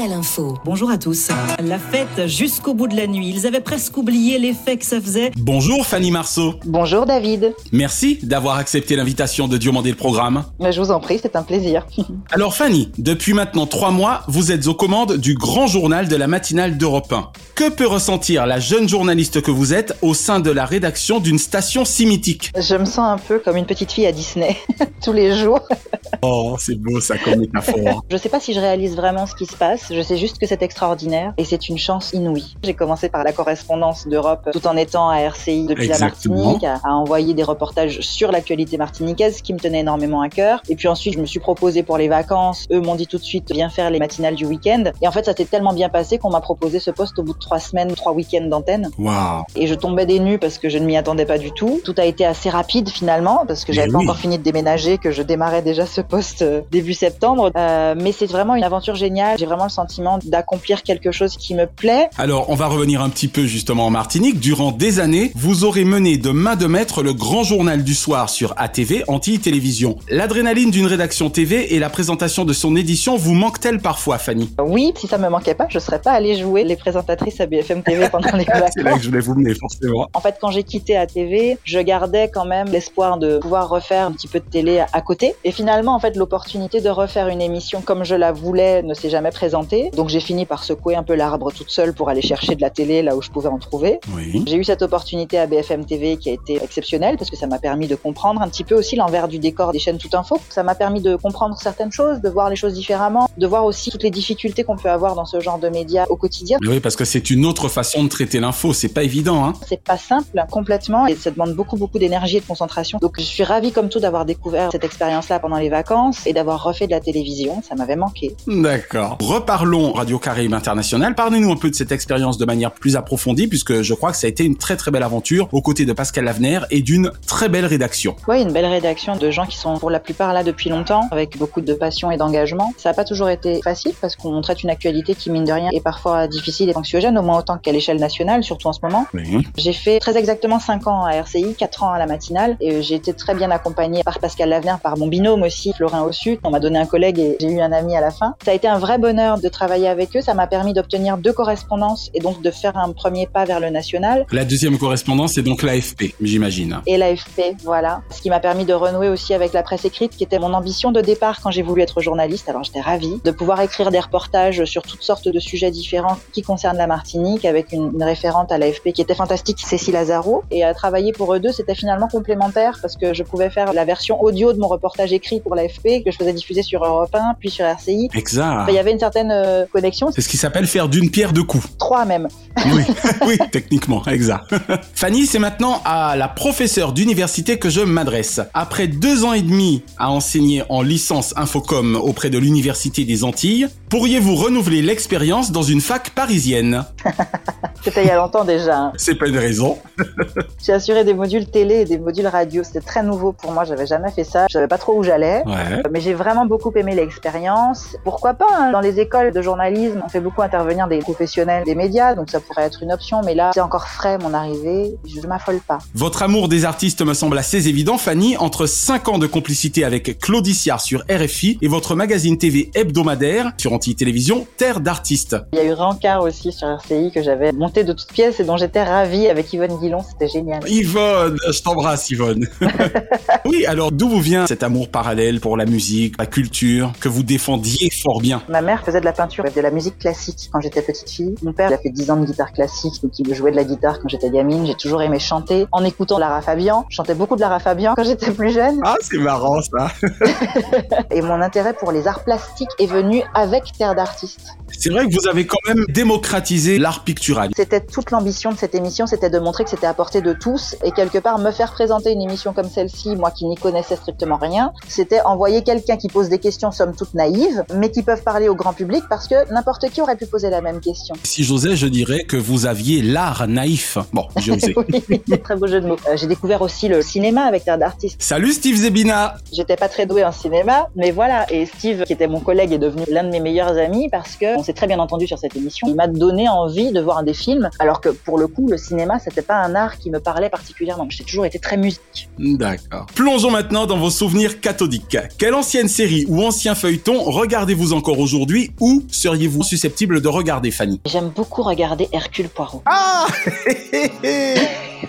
Matinale 0.00 0.18
info. 0.18 0.56
Bonjour 0.64 0.90
à 0.90 0.96
tous. 0.96 1.28
La 1.62 1.78
fête 1.78 2.26
jusqu'au 2.26 2.72
bout 2.74 2.86
de 2.88 2.96
la 2.96 3.06
nuit. 3.06 3.28
Ils 3.28 3.46
avaient 3.46 3.60
presque 3.60 3.96
oublié 3.96 4.38
l'effet 4.38 4.76
que 4.76 4.84
ça 4.84 5.00
faisait. 5.00 5.30
Bonjour 5.36 5.84
Fanny 5.84 6.10
Marceau. 6.10 6.54
Bonjour 6.64 7.04
David. 7.04 7.54
Merci 7.72 8.18
d'avoir 8.22 8.56
accepté 8.56 8.96
l'invitation 8.96 9.46
de 9.46 9.58
Diomandé 9.58 9.90
le 9.90 9.96
programme. 9.96 10.44
Mais 10.58 10.72
je 10.72 10.80
vous 10.80 10.90
en 10.90 11.00
prie, 11.00 11.18
c'est 11.20 11.36
un 11.36 11.42
plaisir. 11.42 11.86
Alors 12.30 12.54
Fanny, 12.54 12.90
depuis 12.98 13.34
maintenant 13.34 13.66
trois 13.66 13.90
mois, 13.90 14.22
vous 14.28 14.52
êtes 14.52 14.68
aux 14.68 14.74
commandes 14.74 15.16
du 15.16 15.34
grand 15.34 15.66
journal 15.66 16.08
de 16.08 16.16
la 16.16 16.26
matinale 16.26 16.78
d'Europe 16.78 17.12
1. 17.12 17.30
Que 17.54 17.68
peut 17.68 17.86
ressentir 17.86 18.46
la 18.46 18.58
jeune 18.58 18.88
journaliste 18.88 19.42
que 19.42 19.50
vous 19.50 19.74
êtes 19.74 19.96
au 20.00 20.14
sein 20.14 20.40
de 20.40 20.50
la 20.50 20.64
rédaction 20.64 21.20
d'une 21.20 21.38
station 21.38 21.84
si 21.84 22.06
mythique 22.06 22.52
Je 22.56 22.74
me 22.76 22.86
sens 22.86 23.00
un 23.00 23.18
peu 23.18 23.38
comme 23.38 23.56
une 23.56 23.66
petite 23.66 23.92
fille 23.92 24.06
à 24.06 24.12
Disney, 24.12 24.56
tous 25.02 25.12
les 25.12 25.36
jours. 25.36 25.60
Oh, 26.22 26.56
c'est 26.58 26.76
beau 26.76 27.00
ça 27.00 27.16
comme 27.18 27.36
métaphore. 27.40 28.04
je 28.10 28.16
sais 28.16 28.28
pas 28.28 28.40
si 28.40 28.52
je 28.52 28.60
réalise 28.60 28.96
vraiment 28.96 29.26
ce 29.26 29.34
qui 29.34 29.46
se 29.46 29.56
passe, 29.56 29.92
je 29.92 30.02
sais 30.02 30.16
juste 30.16 30.38
que 30.38 30.46
c'est 30.46 30.62
extraordinaire 30.62 31.32
et 31.38 31.44
c'est 31.44 31.68
une 31.68 31.78
chance 31.78 32.12
inouïe. 32.12 32.56
J'ai 32.62 32.74
commencé 32.74 33.08
par 33.08 33.24
la 33.24 33.32
correspondance 33.32 34.06
d'Europe 34.06 34.48
tout 34.52 34.66
en 34.66 34.76
étant 34.76 35.08
à 35.08 35.18
RCI 35.20 35.66
depuis 35.66 35.84
Exactement. 35.86 36.34
la 36.36 36.42
Martinique, 36.44 36.64
à, 36.64 36.80
à 36.84 36.92
envoyer 36.92 37.34
des 37.34 37.42
reportages 37.42 38.00
sur 38.00 38.32
l'actualité 38.32 38.76
martiniquaise, 38.76 39.38
ce 39.38 39.42
qui 39.42 39.52
me 39.52 39.58
tenait 39.58 39.80
énormément 39.80 40.20
à 40.20 40.28
cœur. 40.28 40.62
Et 40.68 40.76
puis 40.76 40.88
ensuite, 40.88 41.14
je 41.14 41.18
me 41.20 41.26
suis 41.26 41.40
proposé 41.40 41.82
pour 41.82 41.96
les 41.98 42.08
vacances. 42.08 42.66
Eux 42.70 42.80
m'ont 42.80 42.94
dit 42.94 43.06
tout 43.06 43.18
de 43.18 43.22
suite, 43.22 43.50
viens 43.52 43.68
faire 43.68 43.90
les 43.90 43.98
matinales 43.98 44.34
du 44.34 44.46
week-end. 44.46 44.84
Et 45.02 45.08
en 45.08 45.12
fait, 45.12 45.24
ça 45.24 45.34
s'est 45.34 45.44
tellement 45.44 45.72
bien 45.72 45.88
passé 45.88 46.18
qu'on 46.18 46.30
m'a 46.30 46.40
proposé 46.40 46.80
ce 46.80 46.90
poste 46.90 47.18
au 47.18 47.22
bout 47.22 47.34
de 47.34 47.38
trois 47.38 47.58
semaines, 47.58 47.92
trois 47.94 48.12
week-ends 48.12 48.46
d'antenne. 48.46 48.90
Waouh. 48.98 49.44
Et 49.56 49.66
je 49.66 49.74
tombais 49.74 50.06
des 50.06 50.20
nues 50.20 50.38
parce 50.38 50.58
que 50.58 50.68
je 50.68 50.78
ne 50.78 50.84
m'y 50.86 50.96
attendais 50.96 51.26
pas 51.26 51.38
du 51.38 51.52
tout. 51.52 51.80
Tout 51.84 51.94
a 51.98 52.04
été 52.04 52.24
assez 52.24 52.50
rapide 52.50 52.88
finalement 52.88 53.44
parce 53.46 53.64
que 53.64 53.72
j'avais 53.72 53.90
pas 53.90 53.98
encore 53.98 54.16
fini 54.18 54.38
de 54.38 54.42
déménager, 54.42 54.98
que 54.98 55.10
je 55.10 55.22
démarrais 55.22 55.62
déjà 55.62 55.86
ce 55.86 55.99
poste 56.02 56.42
euh, 56.42 56.62
début 56.70 56.94
septembre. 56.94 57.50
Euh, 57.56 57.94
mais 57.96 58.12
c'est 58.12 58.26
vraiment 58.26 58.54
une 58.54 58.64
aventure 58.64 58.94
géniale. 58.94 59.38
J'ai 59.38 59.46
vraiment 59.46 59.64
le 59.64 59.70
sentiment 59.70 60.18
d'accomplir 60.24 60.82
quelque 60.82 61.12
chose 61.12 61.36
qui 61.36 61.54
me 61.54 61.66
plaît. 61.66 62.08
Alors, 62.18 62.50
on 62.50 62.54
va 62.54 62.66
revenir 62.66 63.02
un 63.02 63.10
petit 63.10 63.28
peu 63.28 63.44
justement 63.46 63.86
en 63.86 63.90
Martinique. 63.90 64.40
Durant 64.40 64.72
des 64.72 65.00
années, 65.00 65.32
vous 65.34 65.64
aurez 65.64 65.84
mené 65.84 66.18
de 66.18 66.30
main 66.30 66.56
de 66.56 66.66
maître 66.66 67.02
le 67.02 67.12
grand 67.12 67.42
journal 67.42 67.84
du 67.84 67.94
soir 67.94 68.28
sur 68.28 68.54
ATV, 68.56 69.04
Anti-Télévision. 69.08 69.96
L'adrénaline 70.08 70.70
d'une 70.70 70.86
rédaction 70.86 71.30
TV 71.30 71.74
et 71.74 71.78
la 71.78 71.90
présentation 71.90 72.44
de 72.44 72.52
son 72.52 72.76
édition 72.76 73.16
vous 73.16 73.34
manquent-elles 73.34 73.80
parfois, 73.80 74.18
Fanny? 74.18 74.52
Oui, 74.60 74.92
si 74.96 75.06
ça 75.06 75.18
me 75.18 75.28
manquait 75.28 75.54
pas, 75.54 75.66
je 75.68 75.78
serais 75.78 76.00
pas 76.00 76.12
allée 76.12 76.36
jouer 76.36 76.64
les 76.64 76.76
présentatrices 76.76 77.40
à 77.40 77.46
BFM 77.46 77.82
TV 77.82 78.08
pendant 78.12 78.36
les 78.36 78.44
vacances. 78.44 78.70
C'est 78.74 78.82
là 78.82 78.94
que 78.94 79.02
je 79.02 79.08
voulais 79.08 79.20
vous 79.20 79.34
mener, 79.34 79.54
forcément. 79.54 80.08
En 80.14 80.20
fait, 80.20 80.36
quand 80.40 80.50
j'ai 80.50 80.62
quitté 80.62 80.96
ATV, 80.96 81.58
je 81.64 81.78
gardais 81.80 82.30
quand 82.32 82.44
même 82.44 82.68
l'espoir 82.68 83.18
de 83.18 83.38
pouvoir 83.38 83.68
refaire 83.68 84.06
un 84.06 84.12
petit 84.12 84.28
peu 84.28 84.40
de 84.40 84.44
télé 84.44 84.82
à 84.92 85.00
côté. 85.00 85.34
Et 85.44 85.52
finalement, 85.52 85.89
en 85.94 85.98
fait, 85.98 86.16
l'opportunité 86.16 86.80
de 86.80 86.88
refaire 86.88 87.28
une 87.28 87.40
émission 87.40 87.80
comme 87.80 88.04
je 88.04 88.14
la 88.14 88.32
voulais 88.32 88.82
ne 88.82 88.94
s'est 88.94 89.10
jamais 89.10 89.30
présentée. 89.30 89.90
Donc 89.96 90.08
j'ai 90.08 90.20
fini 90.20 90.46
par 90.46 90.64
secouer 90.64 90.96
un 90.96 91.02
peu 91.02 91.14
l'arbre 91.14 91.52
toute 91.52 91.70
seule 91.70 91.94
pour 91.94 92.08
aller 92.08 92.22
chercher 92.22 92.54
de 92.54 92.60
la 92.60 92.70
télé 92.70 93.02
là 93.02 93.16
où 93.16 93.22
je 93.22 93.30
pouvais 93.30 93.48
en 93.48 93.58
trouver. 93.58 94.00
Oui. 94.14 94.42
J'ai 94.46 94.56
eu 94.56 94.64
cette 94.64 94.82
opportunité 94.82 95.38
à 95.38 95.46
BFM 95.46 95.84
TV 95.84 96.16
qui 96.16 96.30
a 96.30 96.32
été 96.32 96.62
exceptionnelle 96.62 97.16
parce 97.16 97.30
que 97.30 97.36
ça 97.36 97.46
m'a 97.46 97.58
permis 97.58 97.86
de 97.86 97.96
comprendre 97.96 98.40
un 98.42 98.48
petit 98.48 98.64
peu 98.64 98.74
aussi 98.74 98.96
l'envers 98.96 99.28
du 99.28 99.38
décor 99.38 99.72
des 99.72 99.78
chaînes 99.78 99.98
Tout 99.98 100.14
Info. 100.14 100.38
Ça 100.48 100.62
m'a 100.62 100.74
permis 100.74 101.00
de 101.00 101.16
comprendre 101.16 101.56
certaines 101.58 101.92
choses, 101.92 102.20
de 102.20 102.28
voir 102.28 102.50
les 102.50 102.56
choses 102.56 102.74
différemment, 102.74 103.28
de 103.36 103.46
voir 103.46 103.64
aussi 103.64 103.90
toutes 103.90 104.02
les 104.02 104.10
difficultés 104.10 104.64
qu'on 104.64 104.76
peut 104.76 104.90
avoir 104.90 105.14
dans 105.14 105.24
ce 105.24 105.40
genre 105.40 105.58
de 105.58 105.68
médias 105.68 106.06
au 106.08 106.16
quotidien. 106.16 106.58
Oui, 106.66 106.80
parce 106.80 106.96
que 106.96 107.04
c'est 107.04 107.30
une 107.30 107.44
autre 107.44 107.68
façon 107.68 108.04
de 108.04 108.08
traiter 108.08 108.40
l'info. 108.40 108.72
C'est 108.72 108.88
pas 108.88 109.02
évident, 109.02 109.44
hein. 109.44 109.52
C'est 109.66 109.82
pas 109.82 109.98
simple 109.98 110.44
complètement 110.50 111.06
et 111.06 111.14
ça 111.14 111.30
demande 111.30 111.54
beaucoup 111.54 111.76
beaucoup 111.76 111.98
d'énergie 111.98 112.36
et 112.36 112.40
de 112.40 112.46
concentration. 112.46 112.98
Donc 113.00 113.14
je 113.18 113.24
suis 113.24 113.44
ravie 113.44 113.72
comme 113.72 113.88
tout 113.88 114.00
d'avoir 114.00 114.24
découvert 114.24 114.70
cette 114.72 114.84
expérience-là 114.84 115.38
pendant 115.38 115.56
les 115.56 115.68
vacances 115.68 115.79
et 116.26 116.32
d'avoir 116.32 116.62
refait 116.62 116.86
de 116.86 116.92
la 116.92 117.00
télévision. 117.00 117.62
Ça 117.66 117.74
m'avait 117.74 117.96
manqué. 117.96 118.36
D'accord. 118.46 119.18
Reparlons 119.20 119.92
Radio 119.92 120.18
Caraïbe 120.18 120.54
International. 120.54 121.14
Parlez-nous 121.14 121.50
un 121.50 121.56
peu 121.56 121.70
de 121.70 121.74
cette 121.74 121.92
expérience 121.92 122.38
de 122.38 122.44
manière 122.44 122.72
plus 122.72 122.96
approfondie, 122.96 123.46
puisque 123.46 123.82
je 123.82 123.94
crois 123.94 124.10
que 124.10 124.16
ça 124.16 124.26
a 124.26 124.30
été 124.30 124.44
une 124.44 124.56
très 124.56 124.76
très 124.76 124.90
belle 124.90 125.02
aventure 125.02 125.48
aux 125.52 125.62
côtés 125.62 125.84
de 125.84 125.92
Pascal 125.92 126.24
Lavener 126.24 126.60
et 126.70 126.82
d'une 126.82 127.10
très 127.26 127.48
belle 127.48 127.66
rédaction. 127.66 128.16
Ouais, 128.28 128.42
une 128.42 128.52
belle 128.52 128.66
rédaction 128.66 129.16
de 129.16 129.30
gens 129.30 129.46
qui 129.46 129.56
sont 129.56 129.78
pour 129.78 129.90
la 129.90 130.00
plupart 130.00 130.32
là 130.32 130.44
depuis 130.44 130.70
longtemps, 130.70 131.08
avec 131.10 131.38
beaucoup 131.38 131.60
de 131.60 131.74
passion 131.74 132.10
et 132.10 132.16
d'engagement. 132.16 132.72
Ça 132.76 132.90
n'a 132.90 132.94
pas 132.94 133.04
toujours 133.04 133.28
été 133.28 133.60
facile 133.62 133.92
parce 134.00 134.16
qu'on 134.16 134.40
traite 134.40 134.62
une 134.62 134.70
actualité 134.70 135.14
qui 135.14 135.30
mine 135.30 135.44
de 135.44 135.52
rien 135.52 135.68
est 135.72 135.82
parfois 135.82 136.28
difficile 136.28 136.70
et 136.70 136.76
anxiogène, 136.76 137.16
au 137.18 137.22
moins 137.22 137.38
autant 137.38 137.58
qu'à 137.58 137.72
l'échelle 137.72 137.98
nationale, 137.98 138.44
surtout 138.44 138.68
en 138.68 138.72
ce 138.72 138.80
moment. 138.82 139.06
Oui. 139.14 139.46
J'ai 139.56 139.72
fait 139.72 139.98
très 139.98 140.16
exactement 140.16 140.58
5 140.58 140.86
ans 140.86 141.04
à 141.04 141.14
RCI, 141.14 141.54
4 141.56 141.82
ans 141.82 141.92
à 141.92 141.98
la 141.98 142.06
matinale 142.06 142.56
et 142.60 142.82
j'ai 142.82 142.94
été 142.94 143.12
très 143.12 143.34
bien 143.34 143.50
accompagnée 143.50 144.02
par 144.02 144.18
Pascal 144.18 144.48
Lavener, 144.48 144.76
par 144.82 144.96
mon 144.96 145.06
binôme 145.06 145.42
aussi, 145.42 145.69
Florin 145.72 146.02
Ossu. 146.02 146.38
On 146.44 146.50
m'a 146.50 146.60
donné 146.60 146.78
un 146.78 146.86
collègue 146.86 147.18
et 147.18 147.36
j'ai 147.40 147.50
eu 147.50 147.60
un 147.60 147.72
ami 147.72 147.96
à 147.96 148.00
la 148.00 148.10
fin. 148.10 148.34
Ça 148.44 148.50
a 148.50 148.54
été 148.54 148.68
un 148.68 148.78
vrai 148.78 148.98
bonheur 148.98 149.40
de 149.40 149.48
travailler 149.48 149.88
avec 149.88 150.16
eux. 150.16 150.20
Ça 150.20 150.34
m'a 150.34 150.46
permis 150.46 150.72
d'obtenir 150.72 151.18
deux 151.18 151.32
correspondances 151.32 152.10
et 152.14 152.20
donc 152.20 152.42
de 152.42 152.50
faire 152.50 152.76
un 152.76 152.92
premier 152.92 153.26
pas 153.26 153.44
vers 153.44 153.60
le 153.60 153.70
national. 153.70 154.26
La 154.32 154.44
deuxième 154.44 154.78
correspondance, 154.78 155.34
c'est 155.34 155.42
donc 155.42 155.62
l'AFP, 155.62 156.14
j'imagine. 156.20 156.80
Et 156.86 156.96
l'AFP, 156.96 157.56
voilà. 157.64 158.02
Ce 158.10 158.20
qui 158.20 158.30
m'a 158.30 158.40
permis 158.40 158.64
de 158.64 158.74
renouer 158.74 159.08
aussi 159.08 159.34
avec 159.34 159.52
la 159.52 159.62
presse 159.62 159.84
écrite, 159.84 160.16
qui 160.16 160.24
était 160.24 160.38
mon 160.38 160.52
ambition 160.54 160.92
de 160.92 161.00
départ 161.00 161.40
quand 161.40 161.50
j'ai 161.50 161.62
voulu 161.62 161.82
être 161.82 162.00
journaliste. 162.00 162.48
Alors 162.48 162.64
j'étais 162.64 162.80
ravie 162.80 163.20
de 163.24 163.30
pouvoir 163.30 163.60
écrire 163.60 163.90
des 163.90 164.00
reportages 164.00 164.64
sur 164.64 164.82
toutes 164.82 165.02
sortes 165.02 165.28
de 165.28 165.40
sujets 165.40 165.70
différents 165.70 166.18
qui 166.32 166.42
concernent 166.42 166.78
la 166.78 166.86
Martinique, 166.86 167.44
avec 167.44 167.72
une, 167.72 167.92
une 167.94 168.04
référente 168.04 168.52
à 168.52 168.58
l'AFP 168.58 168.92
qui 168.92 169.02
était 169.02 169.14
fantastique, 169.14 169.60
Cécile 169.60 169.94
Lazaro. 169.94 170.44
Et 170.50 170.64
à 170.64 170.74
travailler 170.74 171.12
pour 171.12 171.34
eux 171.34 171.40
deux, 171.40 171.52
c'était 171.52 171.74
finalement 171.74 172.08
complémentaire 172.08 172.78
parce 172.80 172.96
que 172.96 173.14
je 173.14 173.22
pouvais 173.22 173.50
faire 173.50 173.72
la 173.72 173.84
version 173.84 174.20
audio 174.22 174.52
de 174.52 174.58
mon 174.58 174.68
reportage 174.68 175.12
écrit 175.12 175.40
pour 175.40 175.54
l'AFP 175.62 176.04
que 176.04 176.10
je 176.10 176.16
faisais 176.16 176.32
diffuser 176.32 176.62
sur 176.62 176.84
Europe 176.84 177.14
1, 177.14 177.34
puis 177.38 177.50
sur 177.50 177.64
RCI. 177.64 178.08
Exact. 178.14 178.66
Il 178.68 178.74
y 178.74 178.78
avait 178.78 178.92
une 178.92 178.98
certaine 178.98 179.30
euh, 179.30 179.64
connexion, 179.72 180.10
C'est 180.14 180.20
ce 180.20 180.28
qui 180.28 180.36
s'appelle 180.36 180.66
faire 180.66 180.88
d'une 180.88 181.10
pierre 181.10 181.32
deux 181.32 181.44
coups. 181.44 181.66
trois 181.78 182.04
même. 182.04 182.28
Oui, 182.72 182.82
oui, 183.26 183.38
techniquement, 183.50 184.04
exact. 184.06 184.54
Fanny, 184.94 185.26
c'est 185.26 185.38
maintenant 185.38 185.80
à 185.84 186.16
la 186.16 186.28
professeure 186.28 186.92
d'université 186.92 187.58
que 187.58 187.70
je 187.70 187.80
m'adresse. 187.80 188.40
Après 188.54 188.86
deux 188.86 189.24
ans 189.24 189.32
et 189.32 189.42
demi 189.42 189.82
à 189.98 190.10
enseigner 190.10 190.62
en 190.68 190.82
licence 190.82 191.34
Infocom 191.36 191.96
auprès 191.96 192.30
de 192.30 192.38
l'Université 192.38 193.04
des 193.04 193.24
Antilles, 193.24 193.68
Pourriez-vous 193.90 194.36
renouveler 194.36 194.82
l'expérience 194.82 195.50
dans 195.50 195.64
une 195.64 195.80
fac 195.80 196.10
parisienne? 196.10 196.84
C'était 197.82 198.02
il 198.04 198.08
y 198.08 198.10
a 198.10 198.16
longtemps 198.16 198.44
déjà. 198.44 198.76
hein. 198.78 198.92
C'est 198.96 199.14
pas 199.14 199.26
une 199.26 199.38
raison. 199.38 199.78
J'ai 200.64 200.72
assuré 200.72 201.04
des 201.04 201.14
modules 201.14 201.46
télé 201.50 201.76
et 201.80 201.84
des 201.84 201.98
modules 201.98 202.26
radio. 202.26 202.62
C'était 202.62 202.80
très 202.80 203.02
nouveau 203.02 203.32
pour 203.32 203.52
moi. 203.52 203.64
J'avais 203.64 203.86
jamais 203.86 204.10
fait 204.10 204.24
ça. 204.24 204.46
Je 204.48 204.52
savais 204.54 204.68
pas 204.68 204.78
trop 204.78 204.94
où 204.98 205.02
j'allais. 205.02 205.42
Ouais. 205.46 205.82
Mais 205.90 206.00
j'ai 206.00 206.14
vraiment 206.14 206.46
beaucoup 206.46 206.72
aimé 206.76 206.94
l'expérience. 206.94 207.96
Pourquoi 208.04 208.34
pas 208.34 208.46
hein, 208.58 208.72
Dans 208.72 208.80
les 208.80 209.00
écoles 209.00 209.32
de 209.32 209.42
journalisme, 209.42 210.02
on 210.04 210.08
fait 210.08 210.20
beaucoup 210.20 210.42
intervenir 210.42 210.88
des 210.88 210.98
professionnels 210.98 211.64
des 211.64 211.74
médias, 211.74 212.14
donc 212.14 212.30
ça 212.30 212.40
pourrait 212.40 212.64
être 212.64 212.82
une 212.82 212.92
option. 212.92 213.22
Mais 213.24 213.34
là, 213.34 213.50
c'est 213.54 213.60
encore 213.60 213.88
frais 213.88 214.18
mon 214.18 214.34
arrivée. 214.34 214.96
Je 215.06 215.26
m'affole 215.26 215.60
pas. 215.60 215.78
Votre 215.94 216.22
amour 216.22 216.48
des 216.48 216.64
artistes 216.64 217.02
me 217.02 217.14
semble 217.14 217.38
assez 217.38 217.68
évident, 217.68 217.96
Fanny, 217.98 218.36
entre 218.36 218.66
5 218.66 219.08
ans 219.08 219.18
de 219.18 219.26
complicité 219.26 219.84
avec 219.84 220.18
Claude 220.18 220.46
Issiard 220.46 220.80
sur 220.80 221.02
RFI 221.10 221.58
et 221.62 221.68
votre 221.68 221.94
magazine 221.94 222.36
TV 222.38 222.70
hebdomadaire 222.74 223.52
sur 223.58 223.72
Antilles 223.72 223.96
Télévision, 223.96 224.46
Terre 224.56 224.80
d'artistes. 224.80 225.36
Il 225.52 225.58
y 225.58 225.62
a 225.62 225.64
eu 225.64 225.72
Rancard 225.72 226.22
aussi 226.22 226.52
sur 226.52 226.68
RCI 226.68 227.10
que 227.14 227.22
j'avais 227.22 227.52
de 227.70 227.92
toutes 227.92 228.12
pièces 228.12 228.40
et 228.40 228.44
dont 228.44 228.56
j'étais 228.56 228.82
ravie 228.82 229.28
avec 229.28 229.52
Yvonne 229.52 229.78
Guillon. 229.78 230.00
C'était 230.08 230.28
génial. 230.28 230.60
Yvonne, 230.68 231.36
je 231.50 231.62
t'embrasse 231.62 232.10
Yvonne. 232.10 232.46
oui, 233.46 233.64
alors 233.66 233.92
d'où 233.92 234.08
vous 234.08 234.20
vient 234.20 234.46
cet 234.46 234.62
amour 234.62 234.88
parallèle 234.88 235.40
pour 235.40 235.56
la 235.56 235.66
musique, 235.66 236.16
la 236.18 236.26
culture, 236.26 236.92
que 237.00 237.08
vous 237.08 237.22
défendiez 237.22 237.90
fort 237.90 238.20
bien? 238.20 238.42
Ma 238.48 238.60
mère 238.60 238.84
faisait 238.84 239.00
de 239.00 239.04
la 239.04 239.12
peinture 239.12 239.46
et 239.46 239.50
de 239.50 239.60
la 239.60 239.70
musique 239.70 239.98
classique 239.98 240.50
quand 240.52 240.60
j'étais 240.60 240.82
petite 240.82 241.08
fille. 241.08 241.34
Mon 241.42 241.52
père 241.52 241.70
il 241.70 241.74
a 241.74 241.78
fait 241.78 241.90
10 241.90 242.10
ans 242.10 242.16
de 242.16 242.26
guitare 242.26 242.52
classique, 242.52 243.02
donc 243.02 243.12
il 243.18 243.32
jouait 243.34 243.52
de 243.52 243.56
la 243.56 243.64
guitare 243.64 244.00
quand 244.00 244.08
j'étais 244.08 244.30
gamine. 244.30 244.66
J'ai 244.66 244.74
toujours 244.74 245.02
aimé 245.02 245.18
chanter 245.18 245.66
en 245.72 245.84
écoutant 245.84 246.18
Lara 246.18 246.42
Fabian. 246.42 246.84
Je 246.88 246.96
chantais 246.96 247.14
beaucoup 247.14 247.36
de 247.36 247.40
Lara 247.40 247.60
Fabian 247.60 247.94
quand 247.96 248.04
j'étais 248.04 248.32
plus 248.32 248.52
jeune. 248.52 248.80
Ah, 248.84 248.96
c'est 249.00 249.18
marrant 249.18 249.60
ça. 249.62 249.92
Et 251.10 251.22
mon 251.22 251.40
intérêt 251.40 251.74
pour 251.74 251.92
les 251.92 252.06
arts 252.06 252.24
plastiques 252.24 252.70
est 252.78 252.86
venu 252.86 253.22
avec 253.34 253.64
Terre 253.76 253.94
d'artistes. 253.94 254.56
C'est 254.78 254.90
vrai 254.90 255.06
que 255.06 255.12
vous 255.12 255.28
avez 255.28 255.46
quand 255.46 255.58
même 255.66 255.84
démocratisé 255.88 256.78
l'art 256.78 257.04
pictural. 257.04 257.50
C'était 257.60 257.82
toute 257.82 258.10
l'ambition 258.10 258.52
de 258.52 258.56
cette 258.56 258.74
émission, 258.74 259.06
c'était 259.06 259.28
de 259.28 259.38
montrer 259.38 259.64
que 259.64 259.68
c'était 259.68 259.86
à 259.86 259.92
portée 259.92 260.22
de 260.22 260.32
tous 260.32 260.76
et 260.82 260.92
quelque 260.92 261.18
part 261.18 261.38
me 261.38 261.50
faire 261.50 261.72
présenter 261.72 262.10
une 262.10 262.22
émission 262.22 262.54
comme 262.54 262.70
celle-ci, 262.70 263.16
moi 263.16 263.30
qui 263.30 263.44
n'y 263.44 263.54
connaissais 263.54 263.96
strictement 263.96 264.38
rien, 264.38 264.72
c'était 264.88 265.20
envoyer 265.20 265.62
quelqu'un 265.62 265.98
qui 265.98 266.08
pose 266.08 266.30
des 266.30 266.38
questions 266.38 266.70
somme 266.72 266.96
toute 266.96 267.12
naïves, 267.12 267.62
mais 267.74 267.90
qui 267.90 268.02
peuvent 268.02 268.22
parler 268.22 268.48
au 268.48 268.54
grand 268.54 268.72
public 268.72 269.04
parce 269.10 269.28
que 269.28 269.52
n'importe 269.52 269.90
qui 269.90 270.00
aurait 270.00 270.16
pu 270.16 270.24
poser 270.24 270.48
la 270.48 270.62
même 270.62 270.80
question. 270.80 271.14
Si 271.22 271.44
j'osais, 271.44 271.76
je 271.76 271.86
dirais 271.86 272.24
que 272.24 272.38
vous 272.38 272.64
aviez 272.64 273.02
l'art 273.02 273.46
naïf. 273.46 273.98
Bon, 274.14 274.26
j'ai 274.38 274.52
osé. 274.56 274.74
oui, 275.10 275.20
très 275.44 275.56
beau 275.56 275.66
jeu 275.66 275.82
de 275.82 275.86
mots. 275.86 275.98
Euh, 276.08 276.16
J'ai 276.16 276.28
découvert 276.28 276.62
aussi 276.62 276.88
le 276.88 277.02
cinéma 277.02 277.42
avec 277.42 277.66
Terre 277.66 277.76
d'artistes. 277.76 278.22
Salut 278.22 278.52
Steve 278.52 278.76
Zebina 278.76 279.34
J'étais 279.52 279.76
pas 279.76 279.90
très 279.90 280.06
douée 280.06 280.24
en 280.24 280.32
cinéma, 280.32 280.88
mais 280.96 281.10
voilà. 281.10 281.44
Et 281.52 281.66
Steve, 281.66 282.04
qui 282.04 282.14
était 282.14 282.26
mon 282.26 282.40
collègue, 282.40 282.72
est 282.72 282.78
devenu 282.78 283.04
l'un 283.10 283.24
de 283.24 283.28
mes 283.28 283.40
meilleurs 283.40 283.76
amis 283.76 284.08
parce 284.08 284.36
que 284.36 284.56
on 284.58 284.62
s'est 284.62 284.72
très 284.72 284.86
bien 284.86 284.98
entendu 284.98 285.26
sur 285.26 285.38
cette 285.38 285.56
émission. 285.56 285.88
Il 285.90 285.94
m'a 285.94 286.06
donné 286.06 286.48
envie 286.48 286.90
de 286.90 287.00
voir 287.02 287.22
des 287.22 287.34
alors 287.78 288.00
que 288.00 288.08
pour 288.08 288.38
le 288.38 288.46
coup, 288.46 288.68
le 288.68 288.76
cinéma, 288.76 289.18
c'était 289.18 289.42
pas 289.42 289.56
un 289.56 289.74
art 289.74 289.98
qui 289.98 290.10
me 290.10 290.20
parlait 290.20 290.50
particulièrement. 290.50 291.06
J'ai 291.08 291.24
toujours 291.24 291.46
été 291.46 291.58
très 291.58 291.76
musique. 291.76 292.28
D'accord. 292.38 293.06
Plongeons 293.14 293.50
maintenant 293.50 293.86
dans 293.86 293.98
vos 293.98 294.10
souvenirs 294.10 294.60
cathodiques. 294.60 295.18
Quelle 295.38 295.54
ancienne 295.54 295.88
série 295.88 296.26
ou 296.28 296.42
ancien 296.42 296.74
feuilleton 296.74 297.22
regardez-vous 297.22 297.92
encore 297.92 298.18
aujourd'hui 298.18 298.70
ou 298.80 299.02
seriez-vous 299.10 299.62
susceptible 299.62 300.20
de 300.20 300.28
regarder, 300.28 300.70
Fanny? 300.70 301.00
J'aime 301.06 301.30
beaucoup 301.34 301.62
regarder 301.62 302.08
Hercule 302.12 302.48
Poirot. 302.48 302.82
Ah 302.86 303.26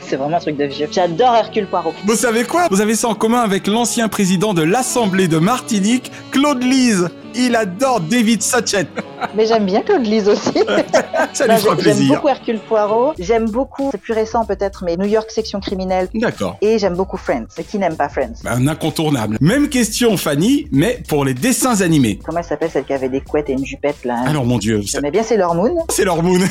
C'est 0.02 0.16
vraiment 0.16 0.38
un 0.38 0.40
truc 0.40 0.58
de 0.58 0.66
vieux. 0.66 0.88
J'adore 0.92 1.36
Hercule 1.36 1.68
Poirot. 1.68 1.94
Vous 2.06 2.16
savez 2.16 2.44
quoi? 2.44 2.68
Vous 2.72 2.82
avez 2.82 2.96
ça 2.96 3.08
en 3.10 3.16
commun 3.16 3.42
avec 3.42 3.68
l'ancien 3.68 4.08
président 4.08 4.54
de 4.54 4.62
l'Assemblée 4.62 5.28
de 5.28 5.38
Martinique, 5.38 6.12
Claude 6.32 6.64
Lise. 6.64 7.10
Il 7.36 7.56
adore 7.56 8.00
David 8.02 8.42
Suchet. 8.42 8.88
Mais 9.36 9.46
j'aime 9.46 9.66
bien 9.66 9.82
Claude 9.82 10.06
Lise 10.06 10.28
aussi. 10.28 10.52
Ça 11.34 11.48
lui 11.48 11.56
fera 11.58 11.58
j'ai- 11.58 11.62
J'aime 11.64 11.78
plaisir. 11.78 12.16
beaucoup 12.16 12.28
Hercule 12.30 12.60
Poirot. 12.60 13.14
J'aime 13.20 13.50
beaucoup, 13.50 13.90
c'est 13.92 13.98
plus 14.00 14.14
récent 14.14 14.46
peut-être, 14.46 14.84
mais 14.84 14.98
New 14.98 15.06
York 15.08 15.30
section 15.32 15.60
criminelle. 15.60 16.08
D'accord. 16.14 16.58
Et 16.62 16.80
j'aime 16.80 16.96
beaucoup 16.96 17.18
Friends. 17.18 17.46
Et 17.58 17.64
qui 17.64 17.78
n'aime 17.78 17.96
pas 17.96 18.10
Friends? 18.10 18.34
Un 18.46 18.68
incontournable. 18.68 19.38
Même 19.42 19.70
question, 19.70 20.18
Fanny, 20.18 20.68
mais 20.72 21.00
pour 21.08 21.24
les 21.26 21.34
dessins 21.34 21.82
animés. 21.82 22.20
Comment 22.26 22.40
elle 22.40 22.46
s'appelle 22.46 22.70
celle 22.72 22.86
qui 22.86 22.94
avait 22.94 23.10
des 23.10 23.22
couettes 23.22 23.50
et 23.50 23.54
une 23.54 23.66
jupette 23.66 24.04
là 24.06 24.16
hein? 24.20 24.26
Alors 24.28 24.46
mon 24.46 24.58
dieu, 24.58 24.82
ça- 24.84 24.98
J'aimais 25.00 25.12
bien 25.12 25.24
Sailor 25.24 25.56
Moon. 25.56 25.86
c'est 25.90 26.06
leur 26.06 26.22
moon. 26.22 26.40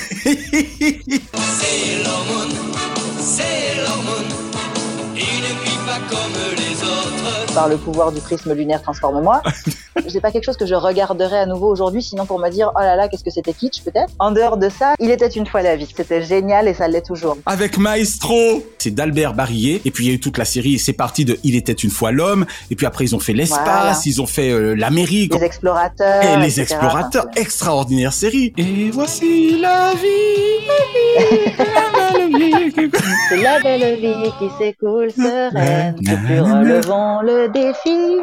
Par 7.55 7.69
le 7.69 7.77
pouvoir 7.77 8.13
du 8.13 8.21
prisme 8.21 8.55
lunaire, 8.55 8.81
transforme-moi. 8.81 9.43
c'est 10.09 10.21
pas 10.21 10.31
quelque 10.31 10.45
chose 10.45 10.57
que 10.57 10.67
je 10.67 10.75
regarderais 10.75 11.39
à 11.39 11.47
nouveau 11.47 11.69
aujourd'hui, 11.69 12.01
sinon 12.03 12.25
pour 12.25 12.39
me 12.39 12.49
dire 12.49 12.71
oh 12.77 12.81
là 12.81 12.95
là, 12.95 13.09
qu'est-ce 13.09 13.25
que 13.25 13.31
c'était 13.31 13.53
kitsch 13.53 13.83
peut-être. 13.83 14.13
En 14.21 14.31
dehors 14.31 14.57
de 14.57 14.69
ça, 14.69 14.95
il 15.01 15.11
était 15.11 15.29
une 15.29 15.47
fois 15.47 15.61
la 15.63 15.75
vie. 15.77 15.89
C'était 15.95 16.23
génial 16.23 16.69
et 16.69 16.75
ça 16.75 16.87
l'est 16.87 17.05
toujours. 17.05 17.37
Avec 17.47 17.77
Maestro. 17.77 18.65
C'est 18.79 18.95
d'Albert 18.95 19.35
Barillet. 19.35 19.81
Et 19.85 19.91
puis 19.91 20.05
il 20.05 20.09
y 20.09 20.11
a 20.13 20.15
eu 20.15 20.21
toute 20.21 20.39
la 20.39 20.45
série. 20.45 20.79
C'est 20.79 20.93
parti 20.93 21.25
de 21.25 21.39
Il 21.43 21.57
était 21.57 21.73
une 21.73 21.91
fois 21.91 22.13
l'homme. 22.13 22.47
Et 22.71 22.77
puis 22.77 22.87
après 22.87 23.05
ils 23.05 23.17
ont 23.17 23.21
fait 23.21 23.33
l'espace, 23.33 23.61
Voilà. 23.65 23.99
ils 24.07 24.23
ont 24.23 24.27
fait 24.27 24.51
euh, 24.51 24.75
l'Amérique. 24.75 25.35
Les 25.35 25.45
explorateurs. 25.45 26.23
Et 26.23 26.37
les 26.37 26.61
etc. 26.61 26.63
explorateurs, 26.63 27.27
extraordinaire 27.37 28.13
série. 28.13 28.53
Et 28.57 28.91
voici 28.91 29.59
la 29.61 29.93
vie, 29.95 31.59
la 31.59 32.19
belle 32.19 32.37
vie. 32.39 32.91
C'est 33.29 33.37
la 33.43 33.61
belle 33.61 34.01
vie 34.01 34.31
qui 34.39 34.49
s'écoule 34.59 35.11
sereine. 35.13 35.97
Et 36.03 36.17
puis 36.27 36.41
relevons 36.41 37.21
le 37.23 37.49
défi. 37.49 38.19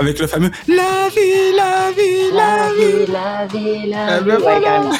Avec 0.00 0.18
le 0.18 0.26
fameux 0.26 0.50
La 0.68 1.08
vie, 1.14 1.54
la 1.56 1.92
vie, 1.92 2.32
la 2.32 2.56
La 2.56 2.68
vie. 2.74 3.12
la 3.12 3.46
vie, 3.46 3.88
la 3.90 4.06
Ah 4.08 4.20
vie. 4.20 4.30
voilà. 4.40 4.60
carrément. 4.60 4.92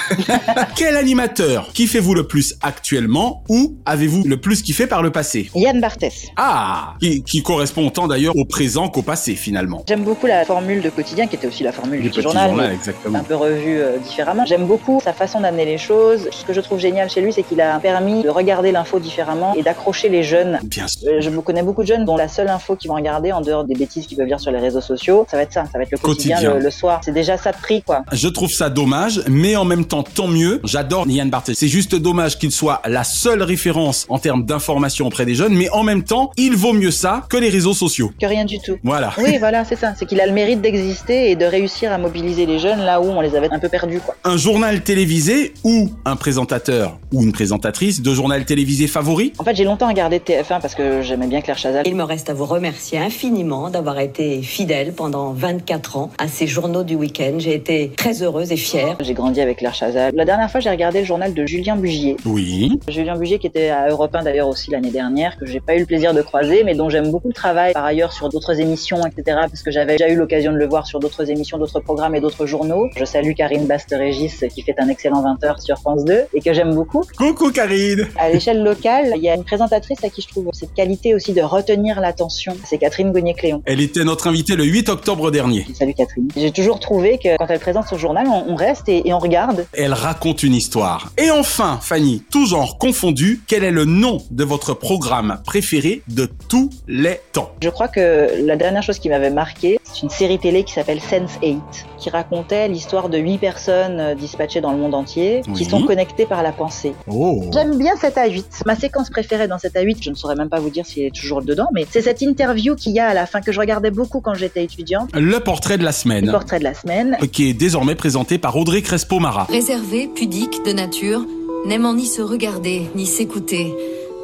Quel 0.76 0.96
animateur 0.96 1.68
kiffez-vous 1.74 2.14
le 2.14 2.26
plus 2.28 2.54
actuellement 2.62 3.42
ou 3.48 3.74
avez-vous 3.86 4.22
le 4.24 4.36
plus 4.36 4.62
kiffé 4.62 4.86
par 4.86 5.02
le 5.02 5.10
passé? 5.10 5.50
Yann 5.56 5.80
Barthès. 5.80 6.28
Ah 6.36 6.94
qui, 7.00 7.24
qui 7.24 7.42
correspond 7.42 7.88
autant 7.88 8.06
d'ailleurs 8.06 8.36
au 8.36 8.44
présent 8.44 8.88
qu'au 8.88 9.02
passé 9.02 9.34
finalement. 9.34 9.82
J'aime 9.88 10.04
beaucoup 10.04 10.26
la 10.26 10.44
formule 10.44 10.80
de 10.80 10.90
quotidien 10.90 11.26
qui 11.26 11.34
était 11.36 11.48
aussi 11.48 11.64
la 11.64 11.72
formule 11.72 11.98
Du 12.00 12.04
du 12.04 12.10
petit 12.10 12.22
journal, 12.22 12.50
journal, 12.50 12.72
exactement. 12.72 13.18
un 13.18 13.24
peu 13.24 13.34
revue 13.34 13.78
euh, 13.80 13.98
différemment. 13.98 14.44
J'aime 14.46 14.66
beaucoup 14.66 15.00
sa 15.02 15.12
façon 15.12 15.40
d'amener 15.40 15.64
les 15.64 15.78
choses. 15.78 16.28
Ce 16.30 16.44
que 16.44 16.52
je 16.52 16.60
trouve 16.60 16.78
génial 16.78 17.10
chez 17.10 17.20
lui, 17.20 17.32
c'est 17.32 17.42
qu'il 17.42 17.53
a 17.60 17.78
permis 17.80 18.22
de 18.22 18.28
regarder 18.28 18.72
l'info 18.72 18.98
différemment 18.98 19.54
et 19.54 19.62
d'accrocher 19.62 20.08
les 20.08 20.22
jeunes. 20.22 20.58
Bien 20.64 20.86
sûr. 20.88 21.08
Euh, 21.08 21.20
Je 21.20 21.30
me 21.30 21.40
connais 21.40 21.62
beaucoup 21.62 21.82
de 21.82 21.86
jeunes 21.88 22.04
dont 22.04 22.16
la 22.16 22.28
seule 22.28 22.48
info 22.48 22.76
qu'ils 22.76 22.88
vont 22.90 22.96
regarder 22.96 23.32
en 23.32 23.40
dehors 23.40 23.64
des 23.64 23.74
bêtises 23.74 24.06
qu'ils 24.06 24.16
peuvent 24.16 24.26
lire 24.26 24.40
sur 24.40 24.50
les 24.52 24.58
réseaux 24.58 24.80
sociaux, 24.80 25.26
ça 25.30 25.36
va 25.36 25.42
être 25.44 25.52
ça, 25.52 25.64
ça 25.70 25.78
va 25.78 25.82
être 25.84 25.90
le 25.92 25.98
quotidien, 25.98 26.36
Quotidien. 26.36 26.54
Le, 26.54 26.60
le 26.64 26.70
soir. 26.70 27.00
C'est 27.04 27.12
déjà 27.12 27.36
ça 27.36 27.52
de 27.52 27.56
prix, 27.56 27.82
quoi. 27.82 28.04
Je 28.12 28.28
trouve 28.28 28.50
ça 28.50 28.70
dommage, 28.70 29.22
mais 29.28 29.56
en 29.56 29.64
même 29.64 29.84
temps 29.84 30.02
tant 30.02 30.28
mieux. 30.28 30.60
J'adore 30.64 31.06
Yann 31.08 31.30
Barthès. 31.30 31.54
C'est 31.56 31.68
juste 31.68 31.94
dommage 31.94 32.38
qu'il 32.38 32.50
soit 32.52 32.80
la 32.86 33.04
seule 33.04 33.42
référence 33.42 34.06
en 34.08 34.18
termes 34.18 34.44
d'information 34.44 35.06
auprès 35.06 35.24
des 35.26 35.34
jeunes, 35.34 35.54
mais 35.54 35.68
en 35.70 35.82
même 35.82 36.02
temps, 36.04 36.30
il 36.36 36.56
vaut 36.56 36.72
mieux 36.72 36.90
ça 36.90 37.24
que 37.28 37.36
les 37.36 37.48
réseaux 37.48 37.74
sociaux. 37.74 38.12
Que 38.20 38.26
rien 38.26 38.44
du 38.44 38.58
tout. 38.60 38.76
Voilà. 38.82 39.12
Oui, 39.18 39.36
voilà, 39.38 39.64
c'est 39.64 39.76
ça. 39.76 39.94
C'est 39.96 40.06
qu'il 40.06 40.20
a 40.20 40.26
le 40.26 40.32
mérite 40.32 40.60
d'exister 40.60 41.30
et 41.30 41.36
de 41.36 41.44
réussir 41.44 41.92
à 41.92 41.98
mobiliser 41.98 42.46
les 42.46 42.58
jeunes 42.58 42.80
là 42.80 43.00
où 43.00 43.04
on 43.04 43.20
les 43.20 43.34
avait 43.36 43.48
un 43.52 43.58
peu 43.58 43.68
perdus, 43.68 44.00
quoi. 44.00 44.14
Un 44.24 44.36
journal 44.36 44.82
télévisé 44.82 45.54
ou 45.64 45.90
un 46.04 46.16
présentateur 46.16 46.98
ou 47.12 47.22
une 47.22 47.32
présentatrice 47.34 48.00
de 48.00 48.14
journal 48.14 48.44
télévisé 48.44 48.86
favori 48.86 49.32
En 49.38 49.44
fait, 49.44 49.56
j'ai 49.56 49.64
longtemps 49.64 49.88
regardé 49.88 50.20
TF1 50.20 50.60
parce 50.60 50.76
que 50.76 51.02
j'aimais 51.02 51.26
bien 51.26 51.40
Claire 51.40 51.58
Chazal. 51.58 51.82
Il 51.84 51.96
me 51.96 52.04
reste 52.04 52.30
à 52.30 52.32
vous 52.32 52.44
remercier 52.44 52.96
infiniment 52.98 53.70
d'avoir 53.70 53.98
été 53.98 54.40
fidèle 54.40 54.92
pendant 54.92 55.32
24 55.32 55.96
ans 55.96 56.10
à 56.18 56.28
ces 56.28 56.46
journaux 56.46 56.84
du 56.84 56.94
week-end. 56.94 57.34
J'ai 57.38 57.54
été 57.54 57.90
très 57.96 58.22
heureuse 58.22 58.52
et 58.52 58.56
fière. 58.56 58.96
J'ai 59.00 59.14
grandi 59.14 59.40
avec 59.40 59.58
Claire 59.58 59.74
Chazal. 59.74 60.14
La 60.14 60.24
dernière 60.24 60.48
fois, 60.48 60.60
j'ai 60.60 60.70
regardé 60.70 61.00
le 61.00 61.06
journal 61.06 61.34
de 61.34 61.44
Julien 61.44 61.74
Bugier. 61.74 62.16
Oui. 62.24 62.78
Julien 62.86 63.16
Bugier 63.16 63.40
qui 63.40 63.48
était 63.48 63.70
à 63.70 63.88
Europe 63.88 64.14
1 64.14 64.22
d'ailleurs 64.22 64.46
aussi 64.46 64.70
l'année 64.70 64.92
dernière, 64.92 65.36
que 65.36 65.44
j'ai 65.44 65.58
pas 65.58 65.74
eu 65.74 65.80
le 65.80 65.86
plaisir 65.86 66.14
de 66.14 66.22
croiser, 66.22 66.62
mais 66.62 66.76
dont 66.76 66.88
j'aime 66.88 67.10
beaucoup 67.10 67.28
le 67.28 67.34
travail 67.34 67.72
par 67.72 67.84
ailleurs 67.84 68.12
sur 68.12 68.28
d'autres 68.28 68.60
émissions, 68.60 69.04
etc. 69.04 69.38
Parce 69.50 69.64
que 69.64 69.72
j'avais 69.72 69.96
déjà 69.96 70.08
eu 70.08 70.14
l'occasion 70.14 70.52
de 70.52 70.58
le 70.58 70.68
voir 70.68 70.86
sur 70.86 71.00
d'autres 71.00 71.28
émissions, 71.32 71.58
d'autres 71.58 71.80
programmes 71.80 72.14
et 72.14 72.20
d'autres 72.20 72.46
journaux. 72.46 72.88
Je 72.96 73.04
salue 73.04 73.32
Karine 73.36 73.66
Bast-Régis 73.66 74.44
qui 74.54 74.62
fait 74.62 74.78
un 74.78 74.88
excellent 74.88 75.24
20h 75.24 75.60
sur 75.60 75.78
France 75.78 76.04
2 76.04 76.20
et 76.32 76.40
que 76.40 76.52
j'aime 76.52 76.74
beaucoup. 76.74 77.02
Coucou 77.24 77.50
Karine 77.52 78.06
À 78.16 78.28
l'échelle 78.28 78.62
locale, 78.62 79.14
il 79.16 79.22
y 79.22 79.30
a 79.30 79.34
une 79.34 79.44
présentatrice 79.44 80.04
à 80.04 80.10
qui 80.10 80.20
je 80.20 80.28
trouve 80.28 80.50
cette 80.52 80.74
qualité 80.74 81.14
aussi 81.14 81.32
de 81.32 81.40
retenir 81.40 81.98
l'attention. 81.98 82.54
C'est 82.66 82.76
Catherine 82.76 83.12
Gognier-Cléon. 83.12 83.62
Elle 83.64 83.80
était 83.80 84.04
notre 84.04 84.26
invitée 84.26 84.56
le 84.56 84.64
8 84.64 84.90
octobre 84.90 85.30
dernier. 85.30 85.66
Salut 85.72 85.94
Catherine. 85.94 86.28
J'ai 86.36 86.50
toujours 86.50 86.80
trouvé 86.80 87.16
que 87.16 87.38
quand 87.38 87.46
elle 87.48 87.60
présente 87.60 87.86
son 87.88 87.96
journal, 87.96 88.26
on, 88.28 88.54
reste 88.56 88.90
et, 88.90 89.08
et 89.08 89.14
on 89.14 89.18
regarde. 89.18 89.66
Elle 89.72 89.94
raconte 89.94 90.42
une 90.42 90.52
histoire. 90.52 91.12
Et 91.16 91.30
enfin, 91.30 91.78
Fanny, 91.80 92.22
tout 92.30 92.44
genre 92.44 92.76
confondu, 92.76 93.40
quel 93.46 93.64
est 93.64 93.70
le 93.70 93.86
nom 93.86 94.18
de 94.30 94.44
votre 94.44 94.74
programme 94.74 95.40
préféré 95.46 96.02
de 96.08 96.28
tous 96.50 96.68
les 96.86 97.20
temps? 97.32 97.54
Je 97.62 97.70
crois 97.70 97.88
que 97.88 98.44
la 98.44 98.56
dernière 98.56 98.82
chose 98.82 98.98
qui 98.98 99.08
m'avait 99.08 99.30
marqué, 99.30 99.78
C'est 99.94 100.02
une 100.02 100.10
série 100.10 100.40
télé 100.40 100.64
qui 100.64 100.72
s'appelle 100.72 100.98
Sense8, 100.98 101.60
qui 101.98 102.10
racontait 102.10 102.66
l'histoire 102.66 103.08
de 103.08 103.16
huit 103.16 103.38
personnes 103.38 104.00
euh, 104.00 104.14
dispatchées 104.16 104.60
dans 104.60 104.72
le 104.72 104.78
monde 104.78 104.92
entier, 104.92 105.42
qui 105.54 105.64
sont 105.64 105.84
connectées 105.86 106.26
par 106.26 106.42
la 106.42 106.50
pensée. 106.50 106.94
Oh. 107.06 107.44
J'aime 107.52 107.78
bien 107.78 107.94
7 107.94 108.18
à 108.18 108.26
8. 108.26 108.62
Ma 108.66 108.74
séquence 108.74 109.08
préférée 109.08 109.46
dans 109.46 109.58
7 109.58 109.76
à 109.76 109.82
8, 109.82 110.02
je 110.02 110.10
ne 110.10 110.16
saurais 110.16 110.34
même 110.34 110.48
pas 110.48 110.58
vous 110.58 110.70
dire 110.70 110.84
s'il 110.84 111.04
est 111.04 111.14
toujours 111.14 111.42
dedans, 111.42 111.68
mais 111.72 111.86
c'est 111.88 112.02
cette 112.02 112.22
interview 112.22 112.74
qu'il 112.74 112.90
y 112.90 112.98
a 112.98 113.06
à 113.06 113.14
la 113.14 113.26
fin 113.26 113.40
que 113.40 113.52
je 113.52 113.60
regardais 113.60 113.92
beaucoup 113.92 114.20
quand 114.20 114.34
j'étais 114.34 114.64
étudiante. 114.64 115.10
Le 115.14 115.38
portrait 115.38 115.78
de 115.78 115.84
la 115.84 115.92
semaine. 115.92 116.26
Le 116.26 116.32
portrait 116.32 116.58
de 116.58 116.64
la 116.64 116.74
semaine. 116.74 117.16
Qui 117.30 117.50
est 117.50 117.54
désormais 117.54 117.94
présenté 117.94 118.38
par 118.38 118.56
Audrey 118.56 118.82
Crespo-Mara. 118.82 119.44
Réservé, 119.44 120.10
pudique, 120.12 120.64
de 120.66 120.72
nature, 120.72 121.24
n'aimant 121.66 121.94
ni 121.94 122.06
se 122.06 122.20
regarder, 122.20 122.90
ni 122.96 123.06
s'écouter. 123.06 123.72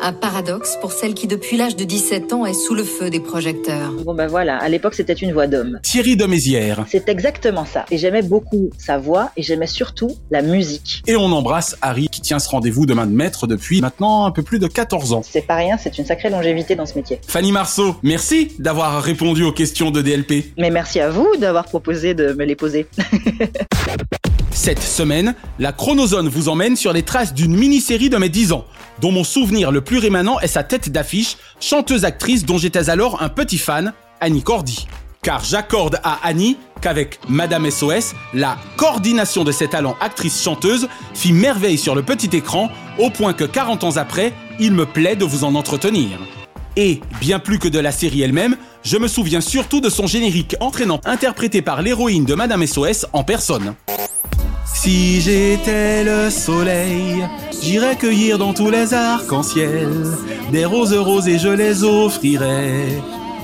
Un 0.03 0.15
paradoxe 0.15 0.79
pour 0.81 0.93
celle 0.93 1.13
qui, 1.13 1.27
depuis 1.27 1.59
l'âge 1.59 1.77
de 1.77 1.85
17 1.85 2.33
ans, 2.33 2.47
est 2.47 2.55
sous 2.55 2.75
le 2.75 2.85
feu 2.85 3.11
des 3.11 3.21
projecteurs. 3.21 3.93
Bon 4.05 4.15
ben 4.15 4.29
voilà, 4.29 4.57
à 4.57 4.67
l'époque 4.71 4.95
c'était 4.95 5.13
une 5.13 5.33
voix 5.33 5.47
d'homme. 5.47 5.79
Thierry 5.83 6.17
de 6.17 6.25
Mézières. 6.25 6.87
C'est 6.89 7.11
exactement 7.11 7.67
ça. 7.67 7.85
Et 7.91 7.99
j'aimais 7.99 8.23
beaucoup 8.23 8.71
sa 8.79 8.97
voix 8.97 9.31
et 9.37 9.43
j'aimais 9.43 9.67
surtout 9.67 10.17
la 10.31 10.41
musique. 10.41 11.03
Et 11.07 11.17
on 11.17 11.27
embrasse 11.27 11.77
Harry 11.83 12.09
qui 12.09 12.23
tient 12.23 12.39
ce 12.39 12.49
rendez-vous 12.49 12.87
de 12.87 12.95
main 12.95 13.07
de 13.07 13.13
maître 13.13 13.47
depuis 13.47 13.83
maintenant 13.83 14.25
un 14.25 14.31
peu 14.31 14.43
plus 14.43 14.59
de 14.59 14.69
14 14.69 15.13
ans. 15.13 15.23
C'est 15.23 15.47
pas 15.47 15.57
rien, 15.57 15.77
c'est 15.77 15.99
une 15.99 16.07
sacrée 16.07 16.31
longévité 16.31 16.77
dans 16.77 16.87
ce 16.87 16.95
métier. 16.95 17.21
Fanny 17.27 17.53
Marceau, 17.53 17.97
merci 18.03 18.53
d'avoir 18.59 19.03
répondu 19.03 19.45
aux 19.45 19.53
questions 19.53 19.91
de 19.91 20.01
DLP. 20.01 20.55
Mais 20.57 20.71
merci 20.71 21.01
à 21.01 21.11
vous 21.11 21.29
d'avoir 21.39 21.67
proposé 21.67 22.15
de 22.15 22.33
me 22.33 22.47
les 22.47 22.57
poser. 22.57 22.87
Cette 24.53 24.83
semaine, 24.83 25.35
la 25.59 25.73
Chronozone 25.73 26.29
vous 26.29 26.49
emmène 26.51 26.77
sur 26.77 26.93
les 26.93 27.03
traces 27.03 27.33
d'une 27.33 27.57
mini-série 27.57 28.11
de 28.11 28.19
mes 28.19 28.29
10 28.29 28.53
ans, 28.53 28.67
dont 29.01 29.13
mon 29.13 29.25
souvenir 29.25 29.73
le 29.73 29.81
plus 29.81 29.99
rémanent 29.99 30.41
est 30.41 30.47
sa 30.47 30.63
tête 30.63 30.91
d'affiche, 30.91 31.37
chanteuse-actrice 31.61 32.45
dont 32.45 32.59
j'étais 32.59 32.91
alors 32.91 33.23
un 33.23 33.29
petit 33.29 33.59
fan, 33.59 33.93
Annie 34.21 34.43
Cordy. 34.43 34.87
Car 35.23 35.45
j'accorde 35.45 36.01
à 36.03 36.19
Annie 36.23 36.57
qu'avec 36.81 37.19
Madame 37.29 37.71
SOS, 37.71 38.15
la 38.33 38.57
coordination 38.77 39.45
de 39.45 39.53
ses 39.53 39.69
talents 39.69 39.97
actrice-chanteuse 40.01 40.89
fit 41.15 41.33
merveille 41.33 41.77
sur 41.77 41.95
le 41.95 42.03
petit 42.03 42.35
écran, 42.35 42.71
au 42.99 43.11
point 43.11 43.35
que 43.35 43.45
40 43.45 43.85
ans 43.85 43.97
après, 43.97 44.33
il 44.59 44.73
me 44.73 44.87
plaît 44.87 45.17
de 45.17 45.25
vous 45.25 45.45
en 45.45 45.55
entretenir. 45.55 46.19
Et, 46.77 47.01
bien 47.21 47.39
plus 47.39 47.59
que 47.59 47.69
de 47.69 47.79
la 47.79 47.93
série 47.93 48.23
elle-même, 48.23 48.57
je 48.83 48.97
me 48.97 49.09
souviens 49.09 49.41
surtout 49.41 49.81
de 49.81 49.91
son 49.91 50.07
générique 50.07 50.57
entraînant 50.61 51.01
interprété 51.05 51.61
par 51.61 51.83
l'héroïne 51.83 52.25
de 52.25 52.35
Madame 52.35 52.67
SOS 52.67 53.07
en 53.13 53.25
personne. 53.25 53.75
Si 54.83 55.21
j'étais 55.21 56.05
le 56.05 56.31
soleil, 56.31 57.29
j'irais 57.61 57.97
cueillir 57.97 58.39
dans 58.39 58.55
tous 58.55 58.71
les 58.71 58.95
arcs-en-ciel 58.95 59.91
des 60.53 60.65
roses 60.65 60.95
roses 60.95 61.29
et 61.29 61.39
je 61.39 61.51
les 61.51 61.85
offrirais 61.85 62.87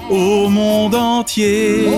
au 0.09 0.49
monde 0.49 0.95
entier. 0.95 1.91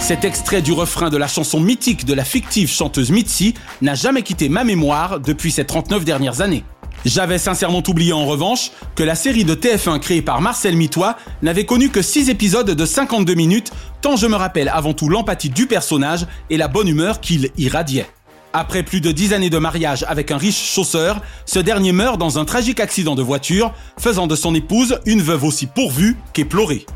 Cet 0.00 0.24
extrait 0.24 0.60
du 0.60 0.72
refrain 0.72 1.08
de 1.08 1.16
la 1.16 1.28
chanson 1.28 1.60
mythique 1.60 2.04
de 2.04 2.14
la 2.14 2.24
fictive 2.24 2.68
chanteuse 2.68 3.12
Mitzi 3.12 3.54
n'a 3.80 3.94
jamais 3.94 4.22
quitté 4.22 4.48
ma 4.48 4.64
mémoire 4.64 5.20
depuis 5.20 5.52
ces 5.52 5.64
39 5.64 6.04
dernières 6.04 6.40
années. 6.40 6.64
J'avais 7.04 7.38
sincèrement 7.38 7.82
oublié 7.88 8.12
en 8.12 8.26
revanche 8.26 8.70
que 8.94 9.02
la 9.02 9.14
série 9.14 9.44
de 9.44 9.54
TF1 9.54 9.98
créée 9.98 10.22
par 10.22 10.40
Marcel 10.40 10.76
Mitois 10.76 11.16
n'avait 11.42 11.66
connu 11.66 11.88
que 11.88 12.00
6 12.00 12.30
épisodes 12.30 12.70
de 12.70 12.86
52 12.86 13.34
minutes, 13.34 13.72
tant 14.00 14.16
je 14.16 14.26
me 14.26 14.36
rappelle 14.36 14.68
avant 14.68 14.94
tout 14.94 15.08
l'empathie 15.08 15.50
du 15.50 15.66
personnage 15.66 16.26
et 16.48 16.56
la 16.56 16.68
bonne 16.68 16.88
humeur 16.88 17.20
qu'il 17.20 17.50
irradiait. 17.58 18.06
Après 18.52 18.82
plus 18.82 19.00
de 19.00 19.10
10 19.10 19.32
années 19.32 19.50
de 19.50 19.58
mariage 19.58 20.04
avec 20.08 20.30
un 20.30 20.36
riche 20.36 20.72
chausseur, 20.74 21.20
ce 21.46 21.58
dernier 21.58 21.92
meurt 21.92 22.18
dans 22.18 22.38
un 22.38 22.44
tragique 22.44 22.80
accident 22.80 23.14
de 23.14 23.22
voiture, 23.22 23.72
faisant 23.98 24.26
de 24.26 24.36
son 24.36 24.54
épouse 24.54 25.00
une 25.06 25.22
veuve 25.22 25.44
aussi 25.44 25.66
pourvue 25.66 26.16
qu'éplorée. 26.34 26.86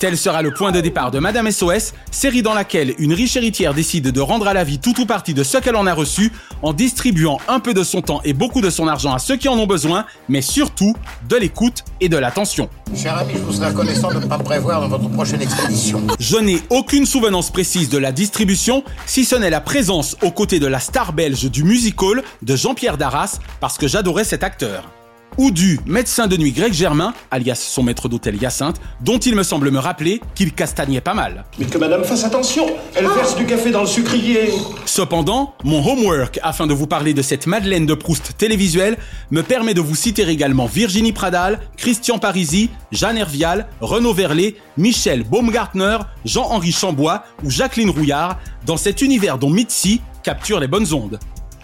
Tel 0.00 0.16
sera 0.16 0.40
le 0.40 0.50
point 0.50 0.72
de 0.72 0.80
départ 0.80 1.10
de 1.10 1.18
Madame 1.18 1.50
SOS, 1.50 1.92
série 2.10 2.40
dans 2.40 2.54
laquelle 2.54 2.94
une 2.98 3.12
riche 3.12 3.36
héritière 3.36 3.74
décide 3.74 4.10
de 4.10 4.20
rendre 4.20 4.48
à 4.48 4.54
la 4.54 4.64
vie 4.64 4.78
tout 4.78 4.98
ou 4.98 5.04
partie 5.04 5.34
de 5.34 5.42
ce 5.42 5.58
qu'elle 5.58 5.76
en 5.76 5.86
a 5.86 5.92
reçu 5.92 6.32
en 6.62 6.72
distribuant 6.72 7.38
un 7.48 7.60
peu 7.60 7.74
de 7.74 7.82
son 7.82 8.00
temps 8.00 8.22
et 8.24 8.32
beaucoup 8.32 8.62
de 8.62 8.70
son 8.70 8.88
argent 8.88 9.12
à 9.12 9.18
ceux 9.18 9.36
qui 9.36 9.48
en 9.48 9.58
ont 9.58 9.66
besoin, 9.66 10.06
mais 10.28 10.40
surtout 10.40 10.94
de 11.28 11.36
l'écoute 11.36 11.84
et 12.00 12.08
de 12.08 12.16
l'attention. 12.16 12.70
Cher 12.96 13.16
ami, 13.18 13.34
je 13.34 13.40
vous 13.40 13.52
serais 13.52 13.68
reconnaissant 13.68 14.08
de 14.08 14.20
ne 14.20 14.26
pas 14.26 14.38
me 14.38 14.42
prévoir 14.42 14.80
dans 14.80 14.88
votre 14.88 15.10
prochaine 15.10 15.42
expédition. 15.42 16.00
Je 16.18 16.38
n'ai 16.38 16.62
aucune 16.70 17.04
souvenance 17.04 17.50
précise 17.50 17.90
de 17.90 17.98
la 17.98 18.10
distribution, 18.10 18.82
si 19.04 19.26
ce 19.26 19.36
n'est 19.36 19.50
la 19.50 19.60
présence 19.60 20.16
aux 20.22 20.30
côtés 20.30 20.60
de 20.60 20.66
la 20.66 20.80
star 20.80 21.12
belge 21.12 21.50
du 21.50 21.62
musical 21.62 22.22
de 22.40 22.56
Jean-Pierre 22.56 22.96
Darras, 22.96 23.38
parce 23.60 23.76
que 23.76 23.86
j'adorais 23.86 24.24
cet 24.24 24.44
acteur. 24.44 24.84
Ou 25.38 25.50
du 25.50 25.78
médecin 25.86 26.26
de 26.26 26.36
nuit 26.36 26.52
Greg 26.52 26.72
Germain, 26.72 27.14
alias 27.30 27.54
son 27.54 27.82
maître 27.82 28.08
d'hôtel 28.08 28.36
Hyacinthe, 28.40 28.80
dont 29.00 29.18
il 29.18 29.34
me 29.34 29.42
semble 29.42 29.70
me 29.70 29.78
rappeler 29.78 30.20
qu'il 30.34 30.52
castagnait 30.52 31.00
pas 31.00 31.14
mal. 31.14 31.44
Mais 31.58 31.66
que 31.66 31.78
madame 31.78 32.04
fasse 32.04 32.24
attention, 32.24 32.66
elle 32.94 33.06
verse 33.06 33.36
du 33.36 33.46
café 33.46 33.70
dans 33.70 33.82
le 33.82 33.86
sucrier. 33.86 34.50
Cependant, 34.86 35.54
mon 35.64 35.86
homework, 35.86 36.40
afin 36.42 36.66
de 36.66 36.74
vous 36.74 36.86
parler 36.86 37.14
de 37.14 37.22
cette 37.22 37.46
Madeleine 37.46 37.86
de 37.86 37.94
Proust 37.94 38.36
télévisuelle, 38.36 38.98
me 39.30 39.42
permet 39.42 39.74
de 39.74 39.80
vous 39.80 39.94
citer 39.94 40.28
également 40.28 40.66
Virginie 40.66 41.12
Pradal, 41.12 41.60
Christian 41.76 42.18
Parisi, 42.18 42.70
Jeanne 42.92 43.18
Hervial, 43.18 43.68
Renaud 43.80 44.14
Verlet, 44.14 44.56
Michel 44.76 45.22
Baumgartner, 45.22 45.98
Jean-Henri 46.24 46.72
Chambois 46.72 47.24
ou 47.44 47.50
Jacqueline 47.50 47.90
Rouillard, 47.90 48.38
dans 48.66 48.76
cet 48.76 49.00
univers 49.02 49.38
dont 49.38 49.50
Mitzi 49.50 50.00
capture 50.22 50.60
les 50.60 50.68
bonnes 50.68 50.92
ondes. 50.92 51.18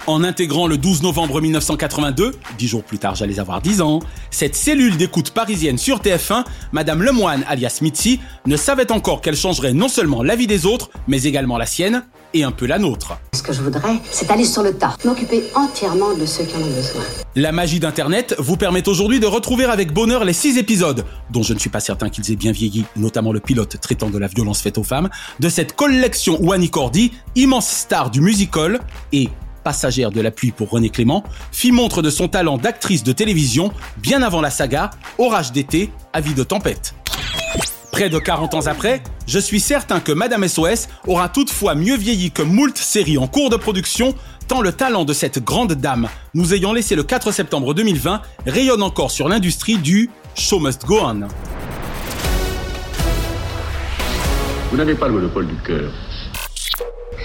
En 0.09 0.23
intégrant 0.23 0.69
le 0.69 0.79
12 0.79 1.03
novembre 1.03 1.41
1982, 1.41 2.33
dix 2.59 2.69
jours 2.69 2.85
plus 2.85 2.99
tard 2.99 3.17
j'allais 3.17 3.41
avoir 3.41 3.61
10 3.61 3.81
ans, 3.81 3.99
cette 4.31 4.55
cellule 4.55 4.97
d'écoute 4.97 5.33
parisienne 5.33 5.79
sur 5.79 5.99
TF1, 5.99 6.45
Madame 6.71 7.03
Lemoine 7.03 7.45
alias 7.49 7.81
Mitzi 7.83 8.21
ne 8.47 8.57
savait 8.57 8.93
encore 8.93 9.21
qu'elle 9.21 9.35
changerait 9.35 9.73
non 9.73 9.89
seulement 9.89 10.23
la 10.23 10.37
vie 10.37 10.47
des 10.47 10.65
autres, 10.65 10.91
mais 11.09 11.25
également 11.25 11.59
la 11.59 11.67
sienne 11.67 12.05
et 12.35 12.45
un 12.45 12.53
peu 12.53 12.67
la 12.67 12.79
nôtre. 12.79 13.19
Ce 13.35 13.43
que 13.43 13.53
je 13.53 13.63
voudrais, 13.63 13.97
c'est 14.13 14.31
aller 14.31 14.45
sur 14.45 14.63
le 14.63 14.75
tas, 14.75 14.97
m'occuper 15.05 15.43
entièrement 15.57 16.15
de 16.15 16.25
ceux 16.25 16.45
qui 16.45 16.55
en 16.55 16.61
ont 16.61 16.75
besoin. 16.77 17.03
La 17.35 17.51
magie 17.51 17.81
d'Internet 17.81 18.37
vous 18.39 18.57
permet 18.57 18.89
aujourd'hui 18.89 19.19
de 19.19 19.27
retrouver 19.27 19.65
avec 19.65 19.93
bonheur 19.93 20.25
les 20.25 20.33
6 20.33 20.57
épisodes, 20.57 21.05
dont 21.31 21.43
je 21.43 21.53
ne 21.53 21.59
suis 21.59 21.71
pas 21.71 21.81
certain 21.81 22.11
qu'ils 22.11 22.31
aient 22.31 22.37
bien 22.37 22.53
vieilli, 22.53 22.85
notamment 22.95 23.33
le 23.33 23.41
pilote 23.41 23.81
traitant 23.81 24.09
de 24.11 24.19
la 24.19 24.29
violence 24.29 24.63
faite 24.63 24.79
aux 24.79 24.85
femmes, 24.85 25.09
de 25.41 25.49
cette 25.49 25.75
collection 25.75 26.39
où 26.41 26.53
Annie 26.53 26.71
Cordy, 26.71 27.11
immense 27.35 27.69
star 27.69 28.11
du 28.11 28.21
musical 28.21 28.79
et 29.13 29.31
passagère 29.67 30.13
de 30.13 30.21
la 30.21 30.31
pluie 30.31 30.53
pour 30.53 30.71
René 30.71 30.91
Clément, 30.91 31.25
fit 31.51 31.73
montre 31.73 32.01
de 32.01 32.09
son 32.09 32.29
talent 32.29 32.57
d'actrice 32.57 33.03
de 33.03 33.11
télévision 33.11 33.73
bien 33.97 34.23
avant 34.23 34.41
la 34.41 34.51
saga 34.51 34.93
Orage 35.19 35.51
d'été, 35.51 35.91
Avis 36.13 36.35
de 36.35 36.45
tempête. 36.45 36.95
Près 37.91 38.09
de 38.09 38.17
40 38.21 38.55
ans 38.55 38.67
après, 38.69 39.03
je 39.27 39.41
suis 39.41 39.59
certain 39.59 39.99
que 39.99 40.13
Madame 40.13 40.47
SOS 40.47 40.87
aura 41.09 41.29
toutefois 41.29 41.75
mieux 41.75 41.97
vieilli 41.97 42.31
que 42.31 42.43
moult 42.43 42.79
séries 42.79 43.19
en 43.19 43.27
cours 43.27 43.51
de 43.51 43.57
production, 43.57 44.15
tant 44.47 44.61
le 44.61 44.71
talent 44.71 45.05
de 45.05 45.13
cette 45.13 45.43
grande 45.43 45.73
dame, 45.73 46.09
nous 46.33 46.55
ayant 46.55 46.73
laissé 46.73 46.95
le 46.95 47.03
4 47.03 47.33
septembre 47.33 47.75
2020, 47.75 48.23
rayonne 48.47 48.85
encore 48.85 49.11
sur 49.11 49.29
l'industrie 49.29 49.79
du 49.79 50.11
Show 50.37 50.61
Must 50.61 50.85
Go 50.87 51.01
On. 51.03 51.27
Vous 54.71 54.77
n'avez 54.77 54.95
pas 54.95 55.09
le 55.09 55.15
monopole 55.15 55.49
du 55.49 55.57
cœur. 55.57 55.91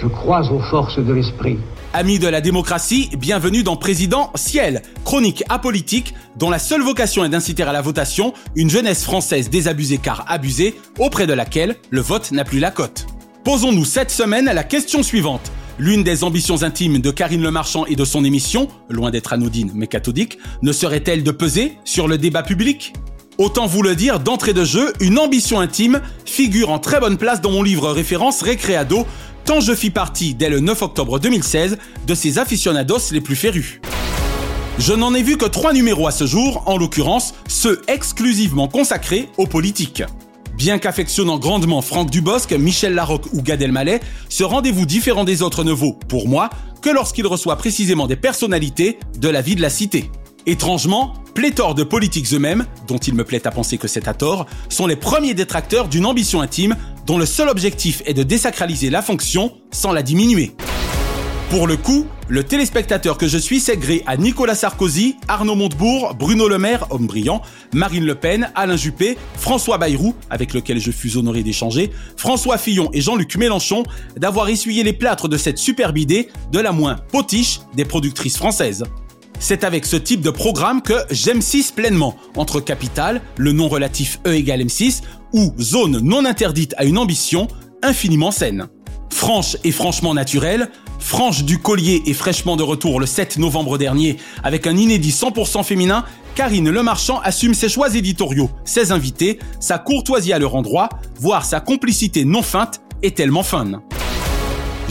Je 0.01 0.07
crois 0.07 0.51
aux 0.51 0.59
forces 0.71 0.97
de 0.97 1.13
l'esprit. 1.13 1.59
Amis 1.93 2.19
de 2.19 2.27
la 2.29 2.39
démocratie, 2.39 3.09
bienvenue 3.17 3.63
dans 3.63 3.75
Président 3.75 4.31
Ciel, 4.35 4.81
chronique 5.03 5.43
apolitique 5.49 6.13
dont 6.37 6.49
la 6.49 6.57
seule 6.57 6.81
vocation 6.81 7.25
est 7.25 7.29
d'inciter 7.29 7.63
à 7.63 7.73
la 7.73 7.81
votation 7.81 8.33
une 8.55 8.69
jeunesse 8.69 9.03
française 9.03 9.49
désabusée 9.49 9.97
car 9.97 10.23
abusée, 10.29 10.73
auprès 10.99 11.27
de 11.27 11.33
laquelle 11.33 11.75
le 11.89 11.99
vote 11.99 12.31
n'a 12.31 12.45
plus 12.45 12.59
la 12.59 12.71
cote. 12.71 13.07
Posons-nous 13.43 13.83
cette 13.83 14.09
semaine 14.09 14.45
la 14.45 14.63
question 14.63 15.03
suivante. 15.03 15.51
L'une 15.79 16.01
des 16.01 16.23
ambitions 16.23 16.63
intimes 16.63 16.99
de 16.99 17.11
Karine 17.11 17.41
Le 17.41 17.51
Marchand 17.51 17.85
et 17.85 17.97
de 17.97 18.05
son 18.05 18.23
émission, 18.23 18.69
loin 18.87 19.11
d'être 19.11 19.33
anodine 19.33 19.71
mais 19.75 19.87
cathodique, 19.87 20.37
ne 20.61 20.71
serait-elle 20.71 21.23
de 21.23 21.31
peser 21.31 21.77
sur 21.83 22.07
le 22.07 22.17
débat 22.17 22.43
public? 22.43 22.93
Autant 23.41 23.65
vous 23.65 23.81
le 23.81 23.95
dire 23.95 24.19
d'entrée 24.19 24.53
de 24.53 24.63
jeu, 24.63 24.93
une 24.99 25.17
ambition 25.17 25.59
intime 25.59 25.99
figure 26.25 26.69
en 26.69 26.77
très 26.77 26.99
bonne 26.99 27.17
place 27.17 27.41
dans 27.41 27.49
mon 27.49 27.63
livre 27.63 27.89
référence 27.89 28.43
Récréado, 28.43 29.07
tant 29.45 29.61
je 29.61 29.73
fis 29.73 29.89
partie 29.89 30.35
dès 30.35 30.47
le 30.47 30.59
9 30.59 30.79
octobre 30.83 31.17
2016 31.17 31.79
de 32.05 32.13
ces 32.13 32.37
aficionados 32.37 32.99
les 33.11 33.19
plus 33.19 33.35
férus. 33.35 33.81
Je 34.77 34.93
n'en 34.93 35.15
ai 35.15 35.23
vu 35.23 35.37
que 35.37 35.45
trois 35.45 35.73
numéros 35.73 36.05
à 36.05 36.11
ce 36.11 36.27
jour, 36.27 36.61
en 36.67 36.77
l'occurrence 36.77 37.33
ceux 37.47 37.81
exclusivement 37.87 38.67
consacrés 38.67 39.27
aux 39.39 39.47
politiques. 39.47 40.03
Bien 40.55 40.77
qu'affectionnant 40.77 41.39
grandement 41.39 41.81
Franck 41.81 42.11
Dubosc, 42.11 42.51
Michel 42.51 42.93
Larocque 42.93 43.33
ou 43.33 43.41
Gad 43.41 43.63
Elmaleh, 43.63 44.01
ce 44.29 44.43
rendez-vous 44.43 44.85
différent 44.85 45.23
des 45.23 45.41
autres 45.41 45.63
ne 45.63 45.71
vaut, 45.71 45.97
pour 46.07 46.27
moi, 46.27 46.51
que 46.83 46.91
lorsqu'il 46.91 47.25
reçoit 47.25 47.55
précisément 47.55 48.05
des 48.05 48.17
personnalités 48.17 48.99
de 49.17 49.29
la 49.29 49.41
vie 49.41 49.55
de 49.55 49.63
la 49.63 49.71
cité. 49.71 50.11
Étrangement, 50.45 51.13
pléthore 51.33 51.75
de 51.75 51.83
politiques 51.83 52.33
eux-mêmes, 52.33 52.65
dont 52.87 52.97
il 52.97 53.13
me 53.13 53.23
plaît 53.23 53.47
à 53.47 53.51
penser 53.51 53.77
que 53.77 53.87
c'est 53.87 54.07
à 54.07 54.13
tort, 54.13 54.45
sont 54.69 54.87
les 54.87 54.95
premiers 54.95 55.33
détracteurs 55.33 55.87
d'une 55.87 56.05
ambition 56.05 56.41
intime 56.41 56.75
dont 57.05 57.17
le 57.17 57.25
seul 57.25 57.49
objectif 57.49 58.01
est 58.05 58.13
de 58.13 58.23
désacraliser 58.23 58.89
la 58.89 59.01
fonction 59.01 59.53
sans 59.71 59.91
la 59.91 60.03
diminuer. 60.03 60.51
Pour 61.51 61.67
le 61.67 61.75
coup, 61.75 62.05
le 62.29 62.45
téléspectateur 62.45 63.17
que 63.17 63.27
je 63.27 63.37
suis 63.37 63.59
s'est 63.59 63.75
gré 63.75 64.03
à 64.07 64.15
Nicolas 64.15 64.55
Sarkozy, 64.55 65.17
Arnaud 65.27 65.55
Montebourg, 65.55 66.15
Bruno 66.17 66.47
Le 66.47 66.57
Maire, 66.57 66.87
homme 66.91 67.07
brillant, 67.07 67.41
Marine 67.73 68.05
Le 68.05 68.15
Pen, 68.15 68.49
Alain 68.55 68.77
Juppé, 68.77 69.17
François 69.35 69.77
Bayrou, 69.77 70.15
avec 70.29 70.53
lequel 70.53 70.79
je 70.79 70.91
fus 70.91 71.17
honoré 71.17 71.43
d'échanger, 71.43 71.91
François 72.15 72.57
Fillon 72.57 72.89
et 72.93 73.01
Jean-Luc 73.01 73.35
Mélenchon, 73.35 73.83
d'avoir 74.15 74.47
essuyé 74.47 74.83
les 74.83 74.93
plâtres 74.93 75.27
de 75.27 75.35
cette 75.35 75.57
superbe 75.57 75.97
idée 75.97 76.29
de 76.53 76.59
la 76.59 76.71
moins 76.71 76.95
potiche 77.11 77.59
des 77.75 77.83
productrices 77.83 78.37
françaises. 78.37 78.85
C'est 79.43 79.63
avec 79.63 79.87
ce 79.87 79.97
type 79.97 80.21
de 80.21 80.29
programme 80.29 80.83
que 80.83 80.93
j'aime 81.09 81.41
6 81.41 81.71
pleinement, 81.71 82.15
entre 82.37 82.61
Capital, 82.61 83.21
le 83.37 83.51
nom 83.53 83.67
relatif 83.67 84.19
E 84.27 84.35
égale 84.35 84.61
M6, 84.61 85.01
ou 85.33 85.51
Zone 85.59 85.99
non 86.03 86.25
interdite 86.25 86.75
à 86.77 86.85
une 86.85 86.99
ambition 86.99 87.47
infiniment 87.81 88.29
saine. 88.29 88.67
Franche 89.09 89.57
et 89.63 89.71
franchement 89.71 90.13
naturelle, 90.13 90.69
Franche 90.99 91.43
du 91.43 91.57
Collier 91.57 92.03
est 92.05 92.13
fraîchement 92.13 92.55
de 92.55 92.61
retour 92.61 92.99
le 92.99 93.07
7 93.07 93.39
novembre 93.39 93.79
dernier 93.79 94.17
avec 94.43 94.67
un 94.67 94.77
inédit 94.77 95.09
100% 95.09 95.63
féminin. 95.63 96.05
Karine 96.35 96.69
Lemarchand 96.69 97.19
assume 97.21 97.55
ses 97.55 97.67
choix 97.67 97.95
éditoriaux, 97.95 98.51
ses 98.63 98.91
invités, 98.91 99.39
sa 99.59 99.79
courtoisie 99.79 100.33
à 100.33 100.39
leur 100.39 100.53
endroit, 100.53 100.87
voire 101.19 101.45
sa 101.45 101.59
complicité 101.59 102.25
non 102.25 102.43
feinte 102.43 102.81
est 103.01 103.17
tellement 103.17 103.43
fun. 103.43 103.81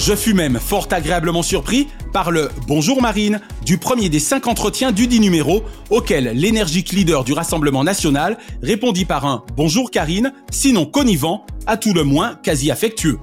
Je 0.01 0.17
fus 0.17 0.33
même 0.33 0.59
fort 0.59 0.89
agréablement 0.93 1.43
surpris 1.43 1.87
par 2.15 2.31
le 2.31 2.49
Bonjour 2.67 3.03
Marine 3.03 3.39
du 3.67 3.77
premier 3.77 4.09
des 4.09 4.19
cinq 4.19 4.47
entretiens 4.47 4.93
du 4.93 5.07
dit 5.07 5.21
numéro 5.21 5.63
auquel 5.91 6.33
l'énergique 6.35 6.93
leader 6.93 7.23
du 7.23 7.35
Rassemblement 7.35 7.85
national 7.85 8.39
répondit 8.63 9.05
par 9.05 9.27
un 9.27 9.45
Bonjour 9.57 9.91
Karine, 9.91 10.33
sinon 10.51 10.87
connivant, 10.87 11.45
à 11.67 11.77
tout 11.77 11.93
le 11.93 12.03
moins 12.03 12.37
quasi 12.43 12.71
affectueux. 12.71 13.19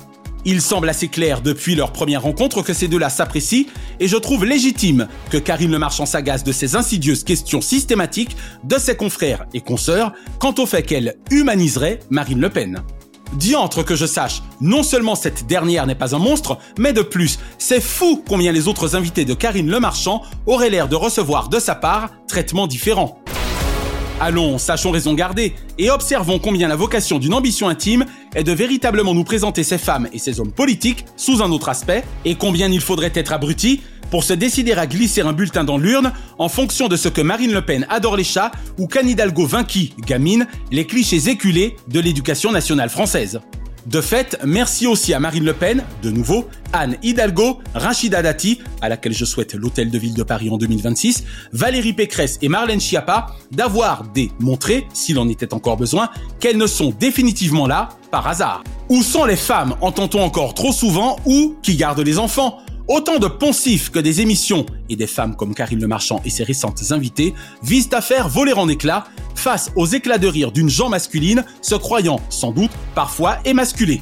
Il 0.45 0.61
semble 0.61 0.87
assez 0.87 1.07
clair 1.07 1.41
depuis 1.41 1.73
leur 1.73 1.91
première 1.91 2.21
rencontre 2.21 2.61
que 2.61 2.73
ces 2.73 2.87
deux-là 2.87 3.09
s'apprécient 3.09 3.65
et 3.99 4.07
je 4.07 4.15
trouve 4.15 4.45
légitime 4.45 5.07
que 5.31 5.37
Karine 5.37 5.71
Le 5.71 5.79
Marchand 5.79 6.05
s'agace 6.05 6.43
de 6.43 6.51
ces 6.51 6.75
insidieuses 6.75 7.23
questions 7.23 7.59
systématiques 7.59 8.37
de 8.63 8.77
ses 8.77 8.95
confrères 8.95 9.47
et 9.55 9.61
consoeurs 9.61 10.13
quant 10.37 10.53
au 10.59 10.67
fait 10.67 10.83
qu'elle 10.83 11.15
humaniserait 11.31 12.01
Marine 12.11 12.39
Le 12.39 12.51
Pen. 12.51 12.83
Diantre 13.37 13.85
que 13.85 13.95
je 13.95 14.07
sache, 14.07 14.41
non 14.61 14.81
seulement 14.81 15.13
cette 15.13 15.45
dernière 15.45 15.85
n'est 15.85 15.93
pas 15.93 16.15
un 16.15 16.19
monstre, 16.19 16.57
mais 16.79 16.91
de 16.91 17.03
plus, 17.03 17.37
c'est 17.59 17.81
fou 17.81 18.23
combien 18.27 18.51
les 18.51 18.67
autres 18.67 18.95
invités 18.95 19.25
de 19.25 19.35
Karine 19.35 19.69
Le 19.69 19.79
Marchand 19.79 20.23
auraient 20.47 20.71
l'air 20.71 20.87
de 20.87 20.95
recevoir 20.95 21.47
de 21.47 21.59
sa 21.59 21.75
part 21.75 22.09
traitements 22.27 22.65
différents. 22.65 23.21
Allons, 24.19 24.57
sachons 24.57 24.89
raison 24.89 25.13
garder 25.13 25.53
et 25.77 25.91
observons 25.91 26.39
combien 26.39 26.67
la 26.67 26.75
vocation 26.75 27.19
d'une 27.19 27.35
ambition 27.35 27.67
intime 27.67 28.05
est 28.33 28.43
de 28.43 28.51
véritablement 28.51 29.13
nous 29.13 29.23
présenter 29.23 29.63
ces 29.63 29.77
femmes 29.77 30.07
et 30.11 30.17
ces 30.17 30.39
hommes 30.39 30.51
politiques 30.51 31.05
sous 31.15 31.43
un 31.43 31.51
autre 31.51 31.69
aspect 31.69 32.03
et 32.25 32.33
combien 32.33 32.71
il 32.71 32.81
faudrait 32.81 33.11
être 33.13 33.33
abruti 33.33 33.81
pour 34.09 34.23
se 34.23 34.33
décider 34.33 34.73
à 34.73 34.87
glisser 34.87 35.21
un 35.21 35.33
bulletin 35.33 35.63
dans 35.63 35.77
l'urne 35.77 36.11
en 36.37 36.49
fonction 36.49 36.87
de 36.87 36.95
ce 36.95 37.09
que 37.09 37.21
Marine 37.21 37.53
Le 37.53 37.61
Pen 37.61 37.85
adore 37.89 38.17
les 38.17 38.23
chats 38.23 38.51
ou 38.77 38.87
qu'Anne 38.87 39.09
Hidalgo 39.09 39.45
vainquit, 39.45 39.93
gamine, 40.05 40.47
les 40.71 40.85
clichés 40.85 41.29
éculés 41.29 41.75
de 41.87 41.99
l'éducation 41.99 42.51
nationale 42.51 42.89
française. 42.89 43.39
De 43.87 44.01
fait, 44.01 44.37
merci 44.43 44.85
aussi 44.85 45.13
à 45.13 45.19
Marine 45.21 45.45
Le 45.45 45.53
Pen, 45.53 45.81
de 46.03 46.11
nouveau, 46.11 46.49
Anne 46.73 46.97
Hidalgo, 47.03 47.59
Rachida 47.73 48.21
Dati, 48.21 48.59
à 48.81 48.89
laquelle 48.89 49.13
je 49.13 49.23
souhaite 49.23 49.53
l'hôtel 49.53 49.89
de 49.89 49.97
ville 49.97 50.13
de 50.13 50.23
Paris 50.23 50.49
en 50.49 50.57
2026, 50.57 51.23
Valérie 51.53 51.93
Pécresse 51.93 52.37
et 52.41 52.49
Marlène 52.49 52.81
Schiappa 52.81 53.27
d'avoir 53.51 54.03
démontré, 54.13 54.85
s'il 54.93 55.17
en 55.19 55.29
était 55.29 55.53
encore 55.53 55.77
besoin, 55.77 56.09
qu'elles 56.41 56.57
ne 56.57 56.67
sont 56.67 56.93
définitivement 56.99 57.65
là 57.65 57.87
par 58.11 58.27
hasard. 58.27 58.61
Où 58.89 59.01
sont 59.01 59.23
les 59.23 59.37
femmes, 59.37 59.75
entend-on 59.79 60.19
encore 60.19 60.53
trop 60.53 60.73
souvent, 60.73 61.15
ou 61.25 61.55
qui 61.63 61.77
gardent 61.77 62.01
les 62.01 62.19
enfants? 62.19 62.59
Autant 62.87 63.19
de 63.19 63.27
poncifs 63.27 63.89
que 63.91 63.99
des 63.99 64.21
émissions 64.21 64.65
et 64.87 64.95
des 64.95 65.07
femmes 65.07 65.35
comme 65.35 65.53
Karine 65.53 65.81
Le 65.81 65.87
Marchand 65.87 66.21
et 66.23 66.29
ses 66.29 66.45
récentes 66.45 66.81
invitées 66.91 67.33
visent 67.61 67.89
à 67.91 67.99
faire 67.99 68.29
voler 68.29 68.53
en 68.53 68.69
éclats 68.69 69.03
face 69.35 69.73
aux 69.75 69.85
éclats 69.85 70.17
de 70.17 70.27
rire 70.27 70.53
d'une 70.53 70.69
genre 70.69 70.89
masculine 70.89 71.43
se 71.61 71.75
croyant, 71.75 72.21
sans 72.29 72.51
doute, 72.51 72.71
parfois 72.95 73.39
émasculée. 73.43 74.01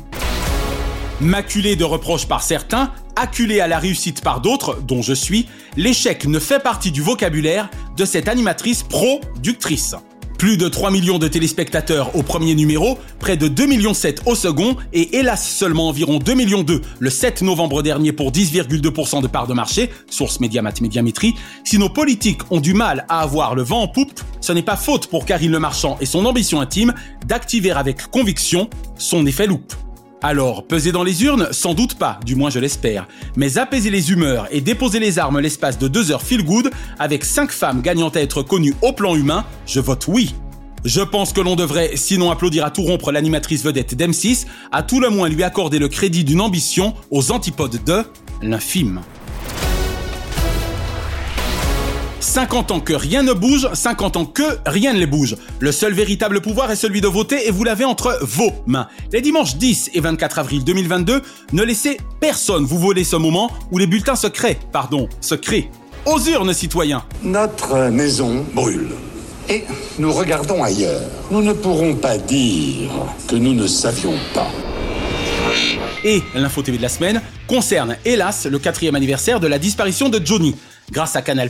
Maculée 1.19 1.75
de 1.75 1.83
reproches 1.83 2.27
par 2.27 2.43
certains, 2.43 2.91
acculée 3.15 3.59
à 3.59 3.67
la 3.67 3.79
réussite 3.79 4.21
par 4.21 4.39
d'autres, 4.39 4.79
dont 4.83 5.01
je 5.01 5.13
suis, 5.13 5.47
l'échec 5.77 6.25
ne 6.25 6.37
fait 6.37 6.61
partie 6.61 6.91
du 6.91 7.01
vocabulaire 7.01 7.71
de 7.97 8.05
cette 8.05 8.27
animatrice 8.27 8.83
productrice. 8.83 9.95
Plus 10.37 10.57
de 10.57 10.67
3 10.67 10.91
millions 10.91 11.17
de 11.17 11.27
téléspectateurs 11.27 12.15
au 12.15 12.21
premier 12.21 12.55
numéro, 12.55 12.97
près 13.19 13.37
de 13.37 13.47
2 13.47 13.65
millions 13.65 13.93
7 13.93 14.23
au 14.25 14.35
second 14.35 14.75
et 14.91 15.17
hélas 15.17 15.47
seulement 15.47 15.87
environ 15.87 16.19
2 16.19 16.33
millions 16.33 16.63
2 16.63 16.81
le 16.99 17.09
7 17.09 17.41
novembre 17.41 17.81
dernier 17.81 18.11
pour 18.11 18.31
10,2% 18.31 19.21
de 19.21 19.27
part 19.27 19.47
de 19.47 19.53
marché, 19.53 19.89
source 20.09 20.39
Mediamat 20.39 20.73
Médiamétrie. 20.81 21.35
Si 21.63 21.77
nos 21.77 21.89
politiques 21.89 22.41
ont 22.51 22.59
du 22.59 22.73
mal 22.73 23.05
à 23.07 23.21
avoir 23.21 23.55
le 23.55 23.63
vent 23.63 23.83
en 23.83 23.87
poupe, 23.87 24.19
ce 24.41 24.51
n'est 24.51 24.61
pas 24.61 24.75
faute 24.75 25.07
pour 25.07 25.25
Karine 25.25 25.51
Le 25.51 25.59
Marchand 25.59 25.97
et 26.01 26.05
son 26.05 26.25
ambition 26.25 26.59
intime 26.59 26.93
d'activer 27.25 27.71
avec 27.71 28.07
conviction 28.11 28.69
son 28.97 29.25
effet 29.25 29.47
loupe. 29.47 29.73
Alors, 30.21 30.65
peser 30.65 30.91
dans 30.91 31.03
les 31.03 31.23
urnes, 31.23 31.49
sans 31.51 31.73
doute 31.73 31.95
pas, 31.95 32.19
du 32.25 32.35
moins 32.35 32.49
je 32.49 32.59
l'espère. 32.59 33.07
Mais 33.35 33.57
apaiser 33.57 33.89
les 33.89 34.11
humeurs 34.11 34.47
et 34.49 34.61
déposer 34.61 34.99
les 34.99 35.19
armes 35.19 35.39
l'espace 35.39 35.77
de 35.77 35.87
deux 35.87 36.11
heures 36.11 36.23
feel 36.23 36.43
good, 36.43 36.71
avec 36.99 37.25
cinq 37.25 37.51
femmes 37.51 37.81
gagnant 37.81 38.09
à 38.09 38.19
être 38.19 38.41
connues 38.41 38.73
au 38.81 38.93
plan 38.93 39.15
humain, 39.15 39.45
je 39.67 39.79
vote 39.79 40.07
oui. 40.07 40.33
Je 40.83 41.01
pense 41.01 41.33
que 41.33 41.41
l'on 41.41 41.55
devrait, 41.55 41.91
sinon 41.95 42.31
applaudir 42.31 42.63
à 42.63 42.71
tout 42.71 42.83
rompre 42.83 43.11
l'animatrice 43.11 43.63
vedette 43.63 43.95
d'M6, 43.95 44.45
à 44.71 44.83
tout 44.83 44.99
le 44.99 45.09
moins 45.09 45.29
lui 45.29 45.43
accorder 45.43 45.79
le 45.79 45.89
crédit 45.89 46.23
d'une 46.23 46.41
ambition 46.41 46.93
aux 47.09 47.31
antipodes 47.31 47.83
de 47.83 48.03
l'infime. 48.41 49.01
50 52.35 52.71
ans 52.71 52.79
que 52.81 52.91
rien 52.91 53.23
ne 53.23 53.31
bouge, 53.31 53.69
50 53.71 54.17
ans 54.17 54.25
que 54.25 54.43
rien 54.65 54.91
ne 54.91 54.99
les 54.99 55.05
bouge. 55.05 55.37
Le 55.61 55.71
seul 55.71 55.93
véritable 55.93 56.41
pouvoir 56.41 56.69
est 56.69 56.75
celui 56.75 56.99
de 56.99 57.07
voter 57.07 57.47
et 57.47 57.51
vous 57.51 57.63
l'avez 57.63 57.85
entre 57.85 58.19
vos 58.23 58.51
mains. 58.67 58.89
Les 59.13 59.21
dimanches 59.21 59.55
10 59.55 59.91
et 59.93 60.01
24 60.01 60.39
avril 60.39 60.65
2022, 60.65 61.21
ne 61.53 61.63
laissez 61.63 61.95
personne 62.19 62.65
vous 62.65 62.77
voler 62.77 63.05
ce 63.05 63.15
moment 63.15 63.49
où 63.71 63.77
les 63.77 63.87
bulletins 63.87 64.17
se 64.17 64.27
créent, 64.27 64.59
pardon, 64.73 65.07
se 65.21 65.33
créent. 65.33 65.69
Aux 66.05 66.19
urnes, 66.19 66.53
citoyens 66.53 67.05
Notre 67.23 67.87
maison 67.87 68.45
brûle. 68.53 68.89
Et 69.47 69.63
nous 69.97 70.11
regardons 70.11 70.61
ailleurs. 70.61 71.09
Nous 71.31 71.41
ne 71.41 71.53
pourrons 71.53 71.95
pas 71.95 72.17
dire 72.17 72.91
que 73.29 73.37
nous 73.37 73.53
ne 73.53 73.65
savions 73.65 74.15
pas. 74.33 74.51
Et 76.03 76.21
l'info 76.35 76.61
TV 76.61 76.77
de 76.77 76.83
la 76.83 76.89
semaine 76.89 77.21
concerne, 77.47 77.95
hélas, 78.03 78.45
le 78.45 78.59
quatrième 78.59 78.95
anniversaire 78.95 79.39
de 79.39 79.47
la 79.47 79.57
disparition 79.57 80.09
de 80.09 80.19
Johnny. 80.23 80.53
Grâce 80.91 81.15
à 81.15 81.21
Canal+, 81.21 81.49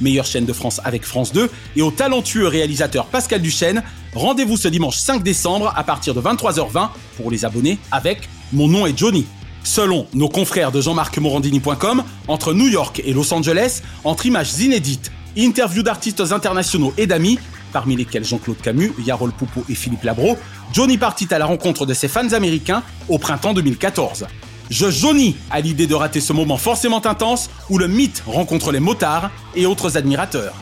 meilleure 0.00 0.26
chaîne 0.26 0.44
de 0.44 0.52
France 0.52 0.80
avec 0.84 1.04
France 1.04 1.32
2, 1.32 1.50
et 1.76 1.82
au 1.82 1.90
talentueux 1.90 2.46
réalisateur 2.46 3.06
Pascal 3.06 3.42
Duchesne, 3.42 3.82
rendez-vous 4.14 4.56
ce 4.56 4.68
dimanche 4.68 4.96
5 4.96 5.22
décembre 5.22 5.72
à 5.76 5.84
partir 5.84 6.14
de 6.14 6.20
23h20 6.20 6.88
pour 7.16 7.30
les 7.30 7.44
abonnés 7.44 7.78
avec 7.90 8.28
Mon 8.52 8.68
nom 8.68 8.86
est 8.86 8.96
Johnny. 8.96 9.26
Selon 9.62 10.06
nos 10.14 10.28
confrères 10.28 10.72
de 10.72 10.80
jean-marc-morandini.com, 10.80 12.02
entre 12.28 12.54
New 12.54 12.68
York 12.68 13.02
et 13.04 13.12
Los 13.12 13.32
Angeles, 13.32 13.82
entre 14.04 14.26
images 14.26 14.58
inédites, 14.58 15.12
interviews 15.36 15.82
d'artistes 15.82 16.32
internationaux 16.32 16.92
et 16.96 17.06
d'amis, 17.06 17.38
parmi 17.72 17.96
lesquels 17.96 18.24
Jean-Claude 18.24 18.60
Camus, 18.60 18.92
Yarol 19.04 19.32
Poupeau 19.32 19.64
et 19.68 19.74
Philippe 19.74 20.02
Labro, 20.02 20.36
Johnny 20.72 20.98
partit 20.98 21.28
à 21.32 21.38
la 21.38 21.46
rencontre 21.46 21.86
de 21.86 21.94
ses 21.94 22.08
fans 22.08 22.32
américains 22.32 22.82
au 23.08 23.18
printemps 23.18 23.52
2014. 23.54 24.26
Je 24.70 24.88
jaunis 24.88 25.34
à 25.50 25.60
l'idée 25.60 25.88
de 25.88 25.96
rater 25.96 26.20
ce 26.20 26.32
moment 26.32 26.56
forcément 26.56 27.04
intense 27.04 27.50
où 27.70 27.78
le 27.78 27.88
mythe 27.88 28.22
rencontre 28.24 28.70
les 28.70 28.78
motards 28.78 29.30
et 29.56 29.66
autres 29.66 29.96
admirateurs. 29.96 30.54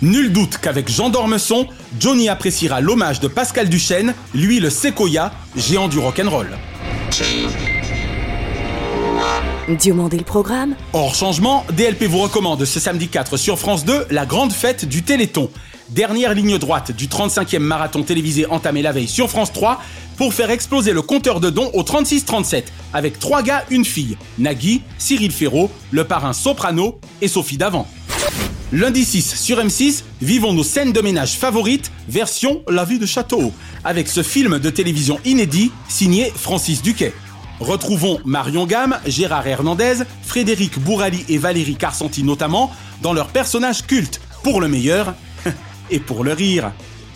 Nul 0.00 0.32
doute 0.32 0.56
qu'avec 0.56 0.88
Jean 0.88 1.10
d'Ormesson, 1.10 1.66
Johnny 1.98 2.30
appréciera 2.30 2.80
l'hommage 2.80 3.20
de 3.20 3.28
Pascal 3.28 3.68
Duchesne, 3.68 4.14
lui 4.34 4.60
le 4.60 4.70
Sequoia, 4.70 5.32
géant 5.56 5.88
du 5.88 5.98
rock'n'roll. 5.98 6.48
Le 9.68 10.22
programme 10.24 10.74
Hors 10.94 11.14
changement, 11.14 11.66
DLP 11.74 12.04
vous 12.04 12.20
recommande 12.20 12.64
ce 12.64 12.80
samedi 12.80 13.08
4 13.08 13.36
sur 13.36 13.58
France 13.58 13.84
2 13.84 14.06
la 14.10 14.24
grande 14.24 14.54
fête 14.54 14.86
du 14.86 15.02
Téléthon. 15.02 15.50
Dernière 15.90 16.34
ligne 16.34 16.56
droite 16.56 16.92
du 16.92 17.08
35e 17.08 17.58
marathon 17.58 18.02
télévisé 18.04 18.46
entamé 18.46 18.80
la 18.80 18.92
veille 18.92 19.08
sur 19.08 19.28
France 19.28 19.52
3 19.52 19.82
pour 20.20 20.34
faire 20.34 20.50
exploser 20.50 20.92
le 20.92 21.00
compteur 21.00 21.40
de 21.40 21.48
dons 21.48 21.70
au 21.72 21.82
36-37 21.82 22.64
avec 22.92 23.18
trois 23.18 23.42
gars, 23.42 23.64
une 23.70 23.86
fille, 23.86 24.18
Nagui, 24.38 24.82
Cyril 24.98 25.32
Ferraud, 25.32 25.70
le 25.92 26.04
parrain 26.04 26.34
Soprano 26.34 27.00
et 27.22 27.26
Sophie 27.26 27.56
Davant. 27.56 27.88
Lundi 28.70 29.06
6 29.06 29.34
sur 29.40 29.56
M6, 29.64 30.02
vivons 30.20 30.52
nos 30.52 30.62
scènes 30.62 30.92
de 30.92 31.00
ménage 31.00 31.38
favorites, 31.38 31.90
version 32.06 32.62
La 32.68 32.84
vie 32.84 32.98
de 32.98 33.06
château, 33.06 33.50
avec 33.82 34.08
ce 34.08 34.22
film 34.22 34.58
de 34.58 34.68
télévision 34.68 35.18
inédit 35.24 35.72
signé 35.88 36.30
Francis 36.36 36.82
Duquet. 36.82 37.14
Retrouvons 37.58 38.20
Marion 38.26 38.66
Gamme, 38.66 38.98
Gérard 39.06 39.46
Hernandez, 39.46 40.02
Frédéric 40.22 40.78
Bourali 40.80 41.24
et 41.30 41.38
Valérie 41.38 41.76
Carcenti 41.76 42.24
notamment 42.24 42.70
dans 43.00 43.14
leurs 43.14 43.28
personnages 43.28 43.86
cultes, 43.86 44.20
pour 44.42 44.60
le 44.60 44.68
meilleur 44.68 45.14
et 45.90 45.98
pour 45.98 46.24
le 46.24 46.34
rire. 46.34 46.72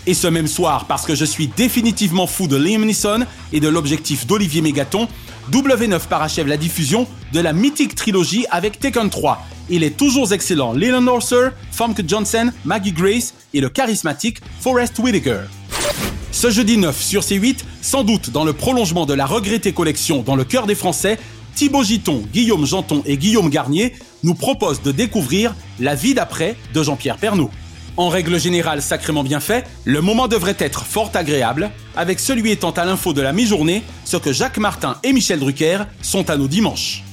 Et 0.07 0.15
ce 0.15 0.27
même 0.27 0.47
soir, 0.47 0.85
parce 0.87 1.07
que 1.07 1.15
je 1.15 1.25
suis 1.25 1.49
définitivement 1.49 2.27
fou 2.27 2.47
de 2.47 2.57
Liam 2.57 2.85
Neeson 2.85 3.25
et 3.53 3.61
de 3.61 3.69
l'objectif 3.69 4.27
d'Olivier 4.27 4.61
Mégaton, 4.61 5.09
W9 5.51 6.07
parachève 6.09 6.47
la 6.47 6.57
diffusion 6.57 7.07
de 7.33 7.41
la 7.41 7.53
mythique 7.53 7.95
trilogie 7.95 8.47
avec 8.51 8.79
Taken 8.79 9.09
3. 9.09 9.47
Il 9.71 9.83
est 9.83 9.97
toujours 9.97 10.33
excellent. 10.33 10.73
Leland 10.73 11.07
Orser, 11.07 11.49
Famke 11.71 12.03
Johnson, 12.07 12.51
Maggie 12.65 12.93
Grace 12.93 13.35
et 13.55 13.61
le 13.61 13.71
charismatique 13.71 14.39
Forrest 14.61 14.99
Whitaker. 14.99 15.41
Ce 16.33 16.51
jeudi 16.51 16.77
9 16.77 17.01
sur 17.01 17.23
C8, 17.23 17.61
sans 17.81 18.05
doute 18.05 18.31
dans 18.31 18.45
le 18.45 18.53
prolongement 18.53 19.07
de 19.07 19.15
la 19.15 19.25
regrettée 19.25 19.73
collection 19.73 20.23
Dans 20.23 20.37
le 20.37 20.45
cœur 20.45 20.67
des 20.67 20.75
Français, 20.75 21.19
Thibaut 21.55 21.85
Giton, 21.85 22.23
Guillaume 22.33 22.67
Janton 22.67 23.03
et 23.07 23.17
Guillaume 23.17 23.49
Garnier 23.49 23.95
nous 24.23 24.35
proposent 24.35 24.83
de 24.83 24.93
découvrir 24.93 25.55
La 25.79 25.95
vie 25.95 26.13
d'après 26.13 26.57
de 26.75 26.83
Jean-Pierre 26.83 27.17
Pernaud. 27.17 27.51
En 27.97 28.09
règle 28.09 28.41
générale 28.41 28.83
sacrément 28.83 29.23
bien 29.23 29.39
fait, 29.39 29.65
le 29.85 30.01
moment 30.01 30.27
devrait 30.27 30.57
être 30.59 30.85
fort 30.85 31.13
agréable, 31.15 31.71
avec 31.97 32.19
celui 32.19 32.51
étant 32.51 32.73
à 32.73 32.85
l'info 32.85 33.13
de 33.13 33.23
la 33.23 33.33
mi-journée, 33.33 33.85
ce 34.05 34.17
que 34.17 34.33
Jacques 34.33 34.59
Martin 34.59 34.97
et 35.05 35.13
Michel 35.13 35.39
Drucker 35.39 35.85
sont 36.03 36.29
à 36.29 36.37
nos 36.37 36.49
dimanches. 36.49 37.05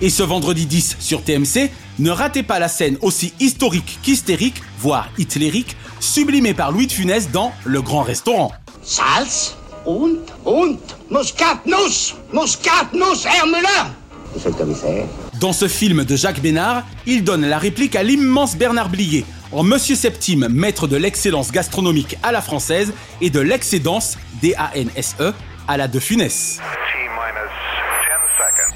Et 0.00 0.10
ce 0.10 0.24
vendredi 0.24 0.66
10 0.66 0.96
sur 0.98 1.22
TMC, 1.22 1.70
ne 2.00 2.10
ratez 2.10 2.42
pas 2.42 2.58
la 2.58 2.66
scène 2.66 2.96
aussi 3.00 3.32
historique 3.38 4.00
qu'hystérique, 4.02 4.60
voire 4.80 5.08
hitlérique, 5.18 5.76
sublimée 6.00 6.54
par 6.54 6.72
Louis 6.72 6.88
de 6.88 6.92
Funès 6.92 7.30
dans 7.30 7.52
Le 7.64 7.80
Grand 7.80 8.02
Restaurant. 8.02 8.50
Salz 8.82 9.54
und 9.86 10.18
und 10.44 10.78
Muskatnuss 11.10 12.14
Muskatnuss 12.32 13.24
Herr 13.26 13.46
Müller 13.46 13.92
Monsieur 14.34 14.50
le 14.50 14.56
commissaire. 14.56 15.04
Dans 15.38 15.52
ce 15.52 15.68
film 15.68 16.04
de 16.04 16.16
Jacques 16.16 16.40
Bénard, 16.40 16.84
il 17.06 17.22
donne 17.22 17.46
la 17.46 17.58
réplique 17.58 17.94
à 17.94 18.02
l'immense 18.02 18.56
Bernard 18.56 18.88
Blier, 18.88 19.24
en 19.52 19.62
Monsieur 19.62 19.94
Septime, 19.94 20.48
maître 20.48 20.86
de 20.86 20.96
l'excellence 20.96 21.52
gastronomique 21.52 22.16
à 22.22 22.32
la 22.32 22.40
française 22.40 22.92
et 23.20 23.30
de 23.30 23.40
l'excédence, 23.40 24.16
D-A-N-S-E, 24.40 25.32
à 25.68 25.76
la 25.76 25.88
de 25.88 26.00
Funès. 26.00 26.58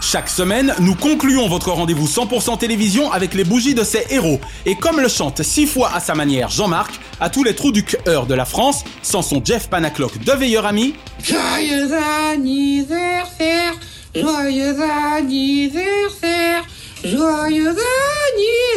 Chaque 0.01 0.29
semaine, 0.29 0.75
nous 0.79 0.95
concluons 0.95 1.49
votre 1.49 1.71
rendez-vous 1.71 2.07
100% 2.07 2.59
télévision 2.59 3.11
avec 3.11 3.35
les 3.35 3.45
bougies 3.45 3.75
de 3.75 3.83
ces 3.83 4.05
héros. 4.11 4.39
Et 4.65 4.77
comme 4.77 5.01
le 5.01 5.09
chante 5.09 5.43
six 5.43 5.67
fois 5.67 5.91
à 5.93 6.01
sa 6.01 6.15
manière 6.15 6.51
Jean-Marc, 6.51 7.01
à 7.19 7.31
tous 7.31 7.43
les 7.43 7.55
trous 7.55 7.73
du 7.73 7.83
cœur 7.83 8.27
de 8.27 8.35
la 8.35 8.45
France, 8.45 8.85
sans 9.03 9.23
son 9.23 9.43
Jeff 9.45 9.69
Panaclock 9.69 10.19
de 10.19 10.33
veilleur 10.33 10.67
ami. 10.67 10.95
Joyeux 11.23 11.91
anniversaire, 12.31 13.75
joyeux 14.15 14.77
anniversaire, 15.17 16.63
joyeux 17.03 17.75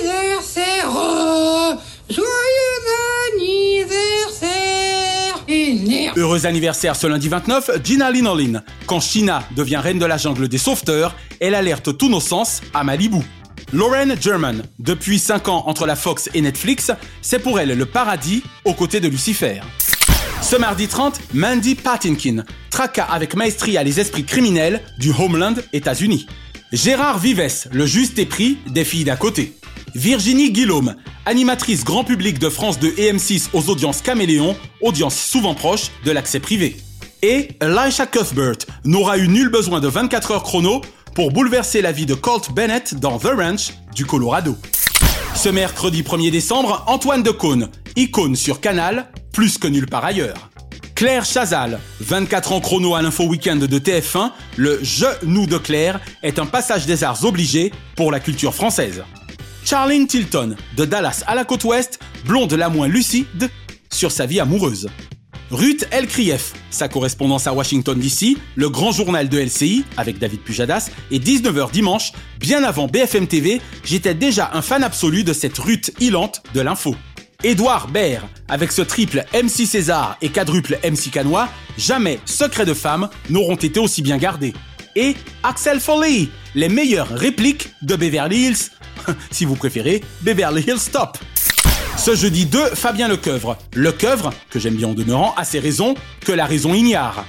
anniversaire, 0.07 0.89
joyeux 2.09 2.25
anniversaire. 3.35 5.45
Heureux 6.15 6.45
anniversaire 6.45 6.95
ce 6.95 7.07
lundi 7.07 7.29
29, 7.29 7.83
Gina 7.83 8.11
Linolin. 8.11 8.63
Quand 8.85 8.99
China 8.99 9.43
devient 9.55 9.77
reine 9.77 9.99
de 9.99 10.05
la 10.05 10.17
jungle 10.17 10.47
des 10.47 10.57
sauveteurs, 10.57 11.15
elle 11.39 11.55
alerte 11.55 11.97
tous 11.97 12.09
nos 12.09 12.19
sens 12.19 12.61
à 12.73 12.83
Malibu. 12.83 13.19
Lauren 13.71 14.15
German, 14.19 14.63
depuis 14.79 15.19
5 15.19 15.47
ans 15.47 15.63
entre 15.67 15.85
la 15.85 15.95
Fox 15.95 16.29
et 16.33 16.41
Netflix, 16.41 16.91
c'est 17.21 17.39
pour 17.39 17.59
elle 17.59 17.77
le 17.77 17.85
paradis 17.85 18.43
aux 18.65 18.73
côtés 18.73 18.99
de 18.99 19.07
Lucifer. 19.07 19.61
Ce 20.41 20.55
mardi 20.55 20.87
30, 20.87 21.19
Mandy 21.33 21.75
Patinkin 21.75 22.43
traqua 22.71 23.03
avec 23.03 23.35
maestria 23.35 23.83
les 23.83 23.99
esprits 23.99 24.25
criminels 24.25 24.81
du 24.97 25.11
Homeland 25.11 25.55
États-Unis. 25.73 26.25
Gérard 26.71 27.19
Vives, 27.19 27.67
le 27.71 27.85
juste 27.85 28.17
épris 28.17 28.57
des 28.67 28.85
filles 28.85 29.03
d'à 29.03 29.15
côté. 29.15 29.53
Virginie 29.95 30.51
Guillaume, 30.51 30.95
animatrice 31.25 31.83
grand 31.83 32.03
public 32.03 32.39
de 32.39 32.49
France 32.49 32.79
2 32.79 32.93
et 32.97 33.11
M6 33.11 33.49
aux 33.53 33.69
audiences 33.69 34.01
caméléons, 34.01 34.55
audiences 34.81 35.17
souvent 35.17 35.55
proches 35.55 35.91
de 36.05 36.11
l'accès 36.11 36.39
privé. 36.39 36.77
Et 37.21 37.49
Elisha 37.61 38.05
Cuthbert 38.05 38.57
n'aura 38.85 39.17
eu 39.17 39.27
nul 39.27 39.49
besoin 39.49 39.79
de 39.79 39.87
24 39.87 40.31
heures 40.31 40.43
chrono 40.43 40.81
pour 41.15 41.31
bouleverser 41.31 41.81
la 41.81 41.91
vie 41.91 42.05
de 42.05 42.13
Colt 42.13 42.51
Bennett 42.53 42.95
dans 42.95 43.17
The 43.17 43.31
Ranch 43.37 43.73
du 43.95 44.05
Colorado. 44.05 44.55
Ce 45.35 45.49
mercredi 45.49 46.01
1er 46.01 46.31
décembre, 46.31 46.83
Antoine 46.87 47.23
Decaune, 47.23 47.69
icône 47.95 48.35
sur 48.35 48.61
Canal, 48.61 49.07
plus 49.33 49.57
que 49.57 49.67
nulle 49.67 49.87
part 49.87 50.05
ailleurs. 50.05 50.49
Claire 50.95 51.23
Chazal, 51.23 51.79
24 52.01 52.51
ans 52.51 52.59
chrono 52.59 52.93
à 52.93 53.01
l'info 53.01 53.23
week-end 53.23 53.55
de 53.55 53.79
TF1, 53.79 54.31
le 54.57 54.79
Genou 54.83 55.45
de 55.45 55.57
Claire 55.57 56.01
est 56.23 56.39
un 56.39 56.45
passage 56.45 56.85
des 56.85 57.05
arts 57.05 57.23
obligé 57.23 57.71
pour 57.95 58.11
la 58.11 58.19
culture 58.19 58.53
française. 58.53 59.03
Charlene 59.69 60.07
Tilton, 60.07 60.55
de 60.75 60.83
Dallas 60.83 61.23
à 61.27 61.35
la 61.35 61.45
côte 61.45 61.63
ouest, 61.63 61.99
blonde 62.25 62.53
la 62.53 62.69
moins 62.69 62.87
lucide 62.87 63.51
sur 63.91 64.11
sa 64.11 64.25
vie 64.25 64.39
amoureuse. 64.39 64.89
Ruth 65.51 65.87
Elkrief, 65.91 66.53
sa 66.71 66.87
correspondance 66.87 67.45
à 67.45 67.53
Washington 67.53 67.99
DC, 67.99 68.35
le 68.55 68.69
grand 68.69 68.91
journal 68.91 69.29
de 69.29 69.37
LCI 69.37 69.85
avec 69.95 70.17
David 70.17 70.39
Pujadas, 70.39 70.89
et 71.11 71.19
19h 71.19 71.69
dimanche, 71.69 72.13
bien 72.39 72.63
avant 72.63 72.87
BFM 72.87 73.27
TV, 73.27 73.61
j'étais 73.83 74.15
déjà 74.15 74.49
un 74.55 74.63
fan 74.63 74.83
absolu 74.83 75.23
de 75.23 75.33
cette 75.33 75.59
Ruth 75.59 75.91
hilante 75.99 76.41
de 76.55 76.61
l'info. 76.61 76.95
Édouard 77.43 77.89
Baird, 77.89 78.25
avec 78.47 78.71
ce 78.71 78.81
triple 78.81 79.23
MC 79.35 79.67
César 79.67 80.17
et 80.23 80.29
quadruple 80.29 80.79
MC 80.83 81.11
Canois, 81.11 81.47
jamais 81.77 82.19
secrets 82.25 82.65
de 82.65 82.73
femmes 82.73 83.07
n'auront 83.29 83.55
été 83.55 83.79
aussi 83.79 84.01
bien 84.01 84.17
gardés. 84.17 84.55
Et 84.95 85.15
Axel 85.43 85.79
Foley, 85.79 86.27
les 86.55 86.69
meilleures 86.69 87.09
répliques 87.09 87.69
de 87.83 87.95
Beverly 87.95 88.47
Hills 88.47 88.71
si 89.31 89.45
vous 89.45 89.55
préférez, 89.55 90.01
Beverly 90.21 90.63
Hills 90.67 90.79
Stop. 90.79 91.17
Ce 91.97 92.15
jeudi 92.15 92.45
2, 92.45 92.75
Fabien 92.75 93.07
Lecoeuvre. 93.07 93.57
Lecoeuvre, 93.75 94.31
que 94.49 94.59
j'aime 94.59 94.75
bien 94.75 94.87
en 94.87 94.93
demeurant, 94.93 95.33
a 95.35 95.43
ses 95.43 95.59
raisons 95.59 95.95
que 96.21 96.31
la 96.31 96.45
raison 96.45 96.73
ignare. 96.73 97.25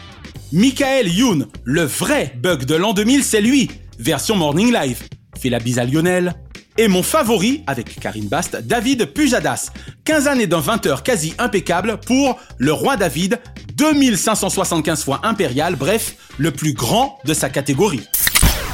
Michael 0.52 1.09
Youn, 1.09 1.46
le 1.64 1.83
vrai 1.83 2.35
bug 2.40 2.64
de 2.64 2.74
l'an 2.74 2.92
2000, 2.92 3.24
c'est 3.24 3.40
lui, 3.40 3.70
version 3.98 4.37
Morning 4.37 4.72
Live. 4.72 5.02
Fait 5.40 5.48
la 5.48 5.59
bise 5.59 5.78
à 5.78 5.85
Lionel. 5.85 6.35
Et 6.78 6.88
mon 6.88 7.02
favori, 7.02 7.62
avec 7.66 7.98
Karine 8.00 8.28
Bast, 8.28 8.56
David 8.64 9.06
Pujadas. 9.12 9.70
15 10.04 10.28
années 10.28 10.46
d'un 10.46 10.61
20 10.61 10.87
heures 10.87 11.02
quasi 11.02 11.35
impeccable 11.38 11.98
pour 11.98 12.38
Le 12.59 12.72
Roi 12.72 12.96
David, 12.96 13.38
2575 13.74 15.04
fois 15.04 15.20
impérial, 15.24 15.76
bref, 15.76 16.16
le 16.38 16.52
plus 16.52 16.72
grand 16.72 17.18
de 17.24 17.35
sa 17.35 17.50
catégorie. 17.50 18.02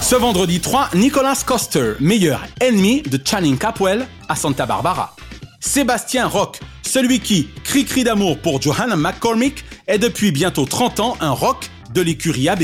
Ce 0.08 0.14
vendredi 0.14 0.60
3, 0.60 0.90
Nicolas 0.94 1.42
Coster, 1.44 1.94
meilleur 1.98 2.40
ennemi 2.60 3.02
de 3.02 3.18
Channing 3.24 3.58
Capwell 3.58 4.06
à 4.28 4.36
Santa 4.36 4.64
Barbara. 4.64 5.16
Sébastien 5.58 6.28
Rock, 6.28 6.60
celui 6.82 7.18
qui, 7.18 7.48
cri-cri 7.64 8.04
d'amour 8.04 8.38
pour 8.38 8.62
Johanna 8.62 8.94
McCormick, 8.94 9.64
est 9.88 9.98
depuis 9.98 10.30
bientôt 10.30 10.64
30 10.64 11.00
ans 11.00 11.16
un 11.20 11.32
rock 11.32 11.68
de 11.92 12.02
l'écurie 12.02 12.48
AB. 12.48 12.62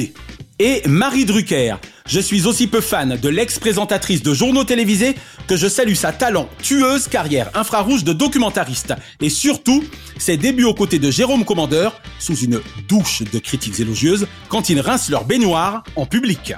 Et 0.61 0.83
Marie 0.87 1.25
Drucker, 1.25 1.75
je 2.07 2.21
suis 2.21 2.47
aussi 2.47 2.67
peu 2.67 2.81
fan 2.81 3.17
de 3.17 3.29
l'ex-présentatrice 3.29 4.23
de 4.23 4.35
journaux 4.35 4.65
télévisés 4.65 5.15
que 5.47 5.57
je 5.57 5.69
salue 5.69 5.95
sa 5.95 6.13
talent 6.13 6.49
tueuse 6.63 7.09
carrière 7.09 7.51
infrarouge 7.55 8.05
de 8.05 8.13
documentariste 8.13 8.95
et 9.21 9.31
surtout 9.31 9.85
ses 10.19 10.37
débuts 10.37 10.65
aux 10.65 10.75
côtés 10.75 10.99
de 10.99 11.11
Jérôme 11.11 11.45
Commandeur 11.45 12.01
sous 12.19 12.37
une 12.37 12.61
douche 12.89 13.23
de 13.23 13.39
critiques 13.39 13.81
élogieuses 13.81 14.27
quand 14.49 14.69
ils 14.71 14.81
rincent 14.81 15.11
leur 15.11 15.25
baignoire 15.25 15.85
en 15.97 16.07
public. 16.07 16.55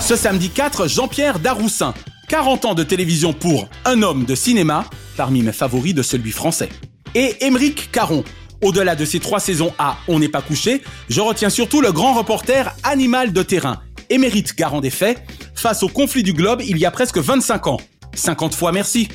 Ce 0.00 0.16
samedi 0.16 0.50
4, 0.50 0.88
Jean-Pierre 0.88 1.38
Daroussin. 1.38 1.94
40 2.28 2.64
ans 2.64 2.74
de 2.74 2.82
télévision 2.82 3.32
pour 3.32 3.68
un 3.84 4.02
homme 4.02 4.24
de 4.24 4.34
cinéma, 4.34 4.84
parmi 5.16 5.42
mes 5.42 5.52
favoris 5.52 5.94
de 5.94 6.02
celui 6.02 6.30
français. 6.30 6.68
Et 7.14 7.44
Émeric 7.44 7.90
Caron. 7.92 8.24
Au-delà 8.62 8.96
de 8.96 9.04
ses 9.04 9.20
trois 9.20 9.40
saisons 9.40 9.72
à 9.78 9.98
On 10.08 10.18
n'est 10.18 10.28
pas 10.28 10.40
couché, 10.40 10.82
je 11.08 11.20
retiens 11.20 11.50
surtout 11.50 11.80
le 11.80 11.92
grand 11.92 12.14
reporter 12.14 12.74
animal 12.82 13.32
de 13.32 13.42
terrain, 13.42 13.82
émérite 14.10 14.56
garant 14.56 14.80
des 14.80 14.90
faits, 14.90 15.22
face 15.54 15.82
au 15.82 15.88
conflit 15.88 16.22
du 16.22 16.32
globe 16.32 16.62
il 16.66 16.78
y 16.78 16.86
a 16.86 16.90
presque 16.90 17.18
25 17.18 17.66
ans. 17.66 17.80
50 18.14 18.54
fois 18.54 18.72
merci. 18.72 19.08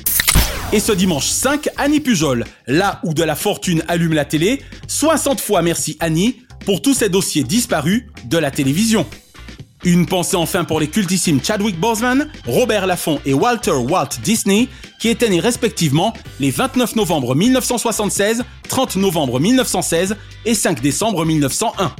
Et 0.72 0.80
ce 0.80 0.92
dimanche 0.92 1.26
5, 1.26 1.68
Annie 1.76 2.00
Pujol, 2.00 2.44
là 2.66 3.00
où 3.02 3.12
de 3.12 3.24
la 3.24 3.34
fortune 3.34 3.82
allume 3.88 4.12
la 4.12 4.24
télé, 4.24 4.62
60 4.86 5.40
fois 5.40 5.62
merci 5.62 5.96
Annie 6.00 6.42
pour 6.64 6.80
tous 6.82 6.94
ces 6.94 7.08
dossiers 7.08 7.42
disparus 7.42 8.04
de 8.26 8.38
la 8.38 8.50
télévision. 8.50 9.06
Une 9.82 10.04
pensée 10.06 10.36
enfin 10.36 10.64
pour 10.64 10.78
les 10.78 10.88
cultissimes 10.88 11.42
Chadwick 11.42 11.80
Boseman, 11.80 12.30
Robert 12.46 12.86
Laffont 12.86 13.18
et 13.24 13.32
Walter 13.32 13.72
Walt 13.72 14.10
Disney, 14.22 14.68
qui 15.00 15.08
étaient 15.08 15.30
nés 15.30 15.40
respectivement 15.40 16.12
les 16.38 16.50
29 16.50 16.96
novembre 16.96 17.34
1976, 17.34 18.44
30 18.68 18.96
novembre 18.96 19.40
1916 19.40 20.16
et 20.44 20.54
5 20.54 20.80
décembre 20.82 21.24
1901. 21.24 21.94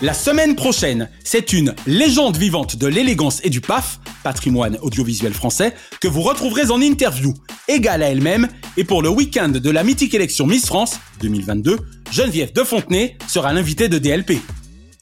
La 0.00 0.14
semaine 0.14 0.54
prochaine, 0.54 1.08
c'est 1.24 1.52
une 1.52 1.74
légende 1.88 2.36
vivante 2.36 2.76
de 2.76 2.86
l'élégance 2.86 3.40
et 3.42 3.50
du 3.50 3.60
PAF, 3.60 3.98
patrimoine 4.22 4.78
audiovisuel 4.80 5.34
français, 5.34 5.74
que 6.00 6.06
vous 6.06 6.22
retrouverez 6.22 6.70
en 6.70 6.80
interview, 6.80 7.34
égale 7.66 8.04
à 8.04 8.10
elle-même, 8.10 8.46
et 8.76 8.84
pour 8.84 9.02
le 9.02 9.08
week-end 9.08 9.48
de 9.48 9.70
la 9.70 9.82
mythique 9.82 10.14
élection 10.14 10.46
Miss 10.46 10.66
France 10.66 11.00
2022, 11.20 11.78
Geneviève 12.12 12.52
de 12.52 12.62
Fontenay 12.62 13.18
sera 13.26 13.52
l'invitée 13.52 13.88
de 13.88 13.98
DLP. 13.98 14.34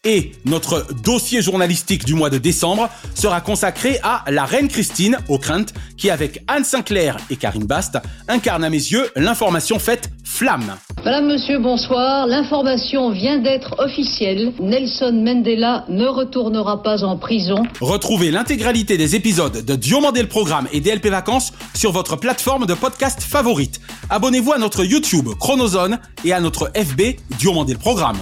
Et 0.09 0.31
notre 0.45 0.87
dossier 1.03 1.43
journalistique 1.43 2.05
du 2.05 2.15
mois 2.15 2.31
de 2.31 2.39
décembre 2.39 2.89
sera 3.17 3.41
consacré 3.41 3.99
à 4.05 4.23
la 4.31 4.45
reine 4.45 4.69
Christine, 4.69 5.19
aux 5.29 5.39
craintes, 5.39 5.75
qui 5.97 6.11
avec 6.11 6.45
Anne 6.47 6.63
Sinclair 6.63 7.17
et 7.29 7.35
Karine 7.35 7.65
Bast 7.65 7.99
incarne 8.29 8.63
à 8.63 8.71
mes 8.71 8.77
yeux 8.77 9.11
l'information 9.17 9.81
faite 9.81 10.11
flamme. 10.23 10.77
Madame, 11.05 11.27
monsieur, 11.27 11.59
bonsoir. 11.59 12.29
L'information 12.29 13.11
vient 13.11 13.39
d'être 13.39 13.75
officielle. 13.81 14.53
Nelson 14.61 15.13
Mandela 15.13 15.85
ne 15.89 16.07
retournera 16.07 16.85
pas 16.85 17.03
en 17.03 17.17
prison. 17.17 17.65
Retrouvez 17.81 18.31
l'intégralité 18.31 18.97
des 18.97 19.17
épisodes 19.17 19.65
de 19.65 19.75
Diomandé 19.75 20.23
le 20.23 20.29
Programme 20.29 20.69
et 20.73 20.81
DLP 20.81 21.09
Vacances 21.09 21.53
sur 21.75 21.91
votre 21.91 22.15
plateforme 22.15 22.67
de 22.67 22.75
podcast 22.75 23.23
favorite. 23.23 23.81
Abonnez-vous 24.09 24.53
à 24.53 24.59
notre 24.59 24.85
YouTube 24.85 25.31
Chronozone 25.41 25.99
et 26.25 26.33
à 26.33 26.39
notre 26.39 26.71
FB 26.77 27.17
Diomandé 27.41 27.73
le 27.73 27.81
Programme. 27.81 28.19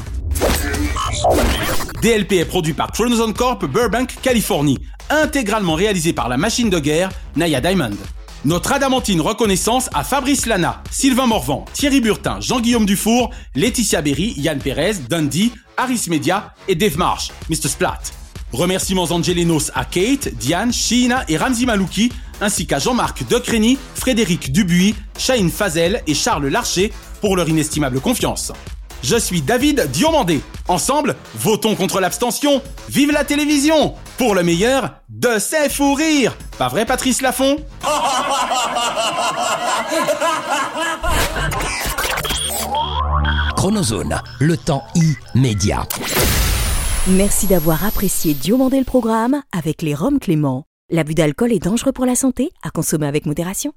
DLP 2.05 2.33
est 2.33 2.45
produit 2.45 2.75
par 2.75 2.93
Chronozone 2.93 3.33
Corp 3.33 3.65
Burbank, 3.65 4.17
Californie, 4.21 4.79
intégralement 5.09 5.73
réalisé 5.73 6.13
par 6.13 6.29
la 6.29 6.37
machine 6.37 6.69
de 6.69 6.79
guerre 6.79 7.09
Naya 7.35 7.63
Diamond. 7.63 7.97
Notre 8.45 8.73
adamantine 8.73 9.23
reconnaissance 9.23 9.89
à 9.95 10.05
Fabrice 10.05 10.45
Lana, 10.45 10.83
Sylvain 10.91 11.27
Morvan, 11.27 11.65
Thierry 11.73 12.03
Burtin, 12.03 12.41
Jean-Guillaume 12.41 12.85
Dufour, 12.85 13.31
Laetitia 13.55 14.03
Berry, 14.03 14.35
Yann 14.37 14.59
Perez, 14.59 14.97
Dundee, 15.09 15.51
Harris 15.79 16.05
Media 16.11 16.53
et 16.69 16.75
Dave 16.75 16.99
Marsh, 16.99 17.31
Mr. 17.49 17.69
Splat. 17.69 18.01
Remerciements 18.53 19.05
angelinos 19.05 19.73
à 19.75 19.87
Kate, 19.87 20.29
Diane, 20.35 20.75
Sheena 20.75 21.25
et 21.29 21.39
Ramzi 21.39 21.65
Malouki, 21.65 22.13
ainsi 22.43 22.67
qu'à 22.67 22.81
Jean-Marc 22.81 23.27
Decrény, 23.29 23.79
Frédéric 23.95 24.53
Dubuis, 24.53 24.95
Shahin 25.17 25.49
Fazel 25.49 26.03
et 26.07 26.13
Charles 26.13 26.49
Larcher 26.49 26.93
pour 27.23 27.35
leur 27.35 27.49
inestimable 27.49 27.99
confiance. 28.01 28.53
Je 29.05 29.17
suis 29.17 29.43
David 29.43 29.91
Diomandé. 29.91 30.41
Ensemble, 30.67 31.15
votons 31.35 31.75
contre 31.75 32.01
l'abstention. 32.01 32.63
Vive 32.89 33.13
la 33.13 33.23
télévision 33.23 33.97
Pour 34.17 34.35
le 34.35 34.43
meilleur, 34.43 34.95
de 35.11 35.39
ses 35.39 35.69
fous 35.69 35.93
rires 35.93 36.35
Pas 36.57 36.69
vrai 36.69 36.87
Patrice 36.87 37.21
Laffont 37.21 37.59
Chronozone, 43.59 44.23
le 44.41 44.57
temps 44.57 44.85
immédiat. 45.35 45.87
Merci 47.09 47.47
d'avoir 47.47 47.85
apprécié 47.85 48.33
Diomandé 48.33 48.79
le 48.79 48.87
programme 48.87 49.43
avec 49.53 49.83
les 49.83 49.95
Roms 49.95 50.19
Clément. 50.19 50.65
L'abus 50.91 51.15
d'alcool 51.15 51.53
est 51.53 51.63
dangereux 51.63 51.93
pour 51.93 52.07
la 52.07 52.15
santé, 52.15 52.53
à 52.63 52.71
consommer 52.71 53.07
avec 53.07 53.27
modération. 53.27 53.71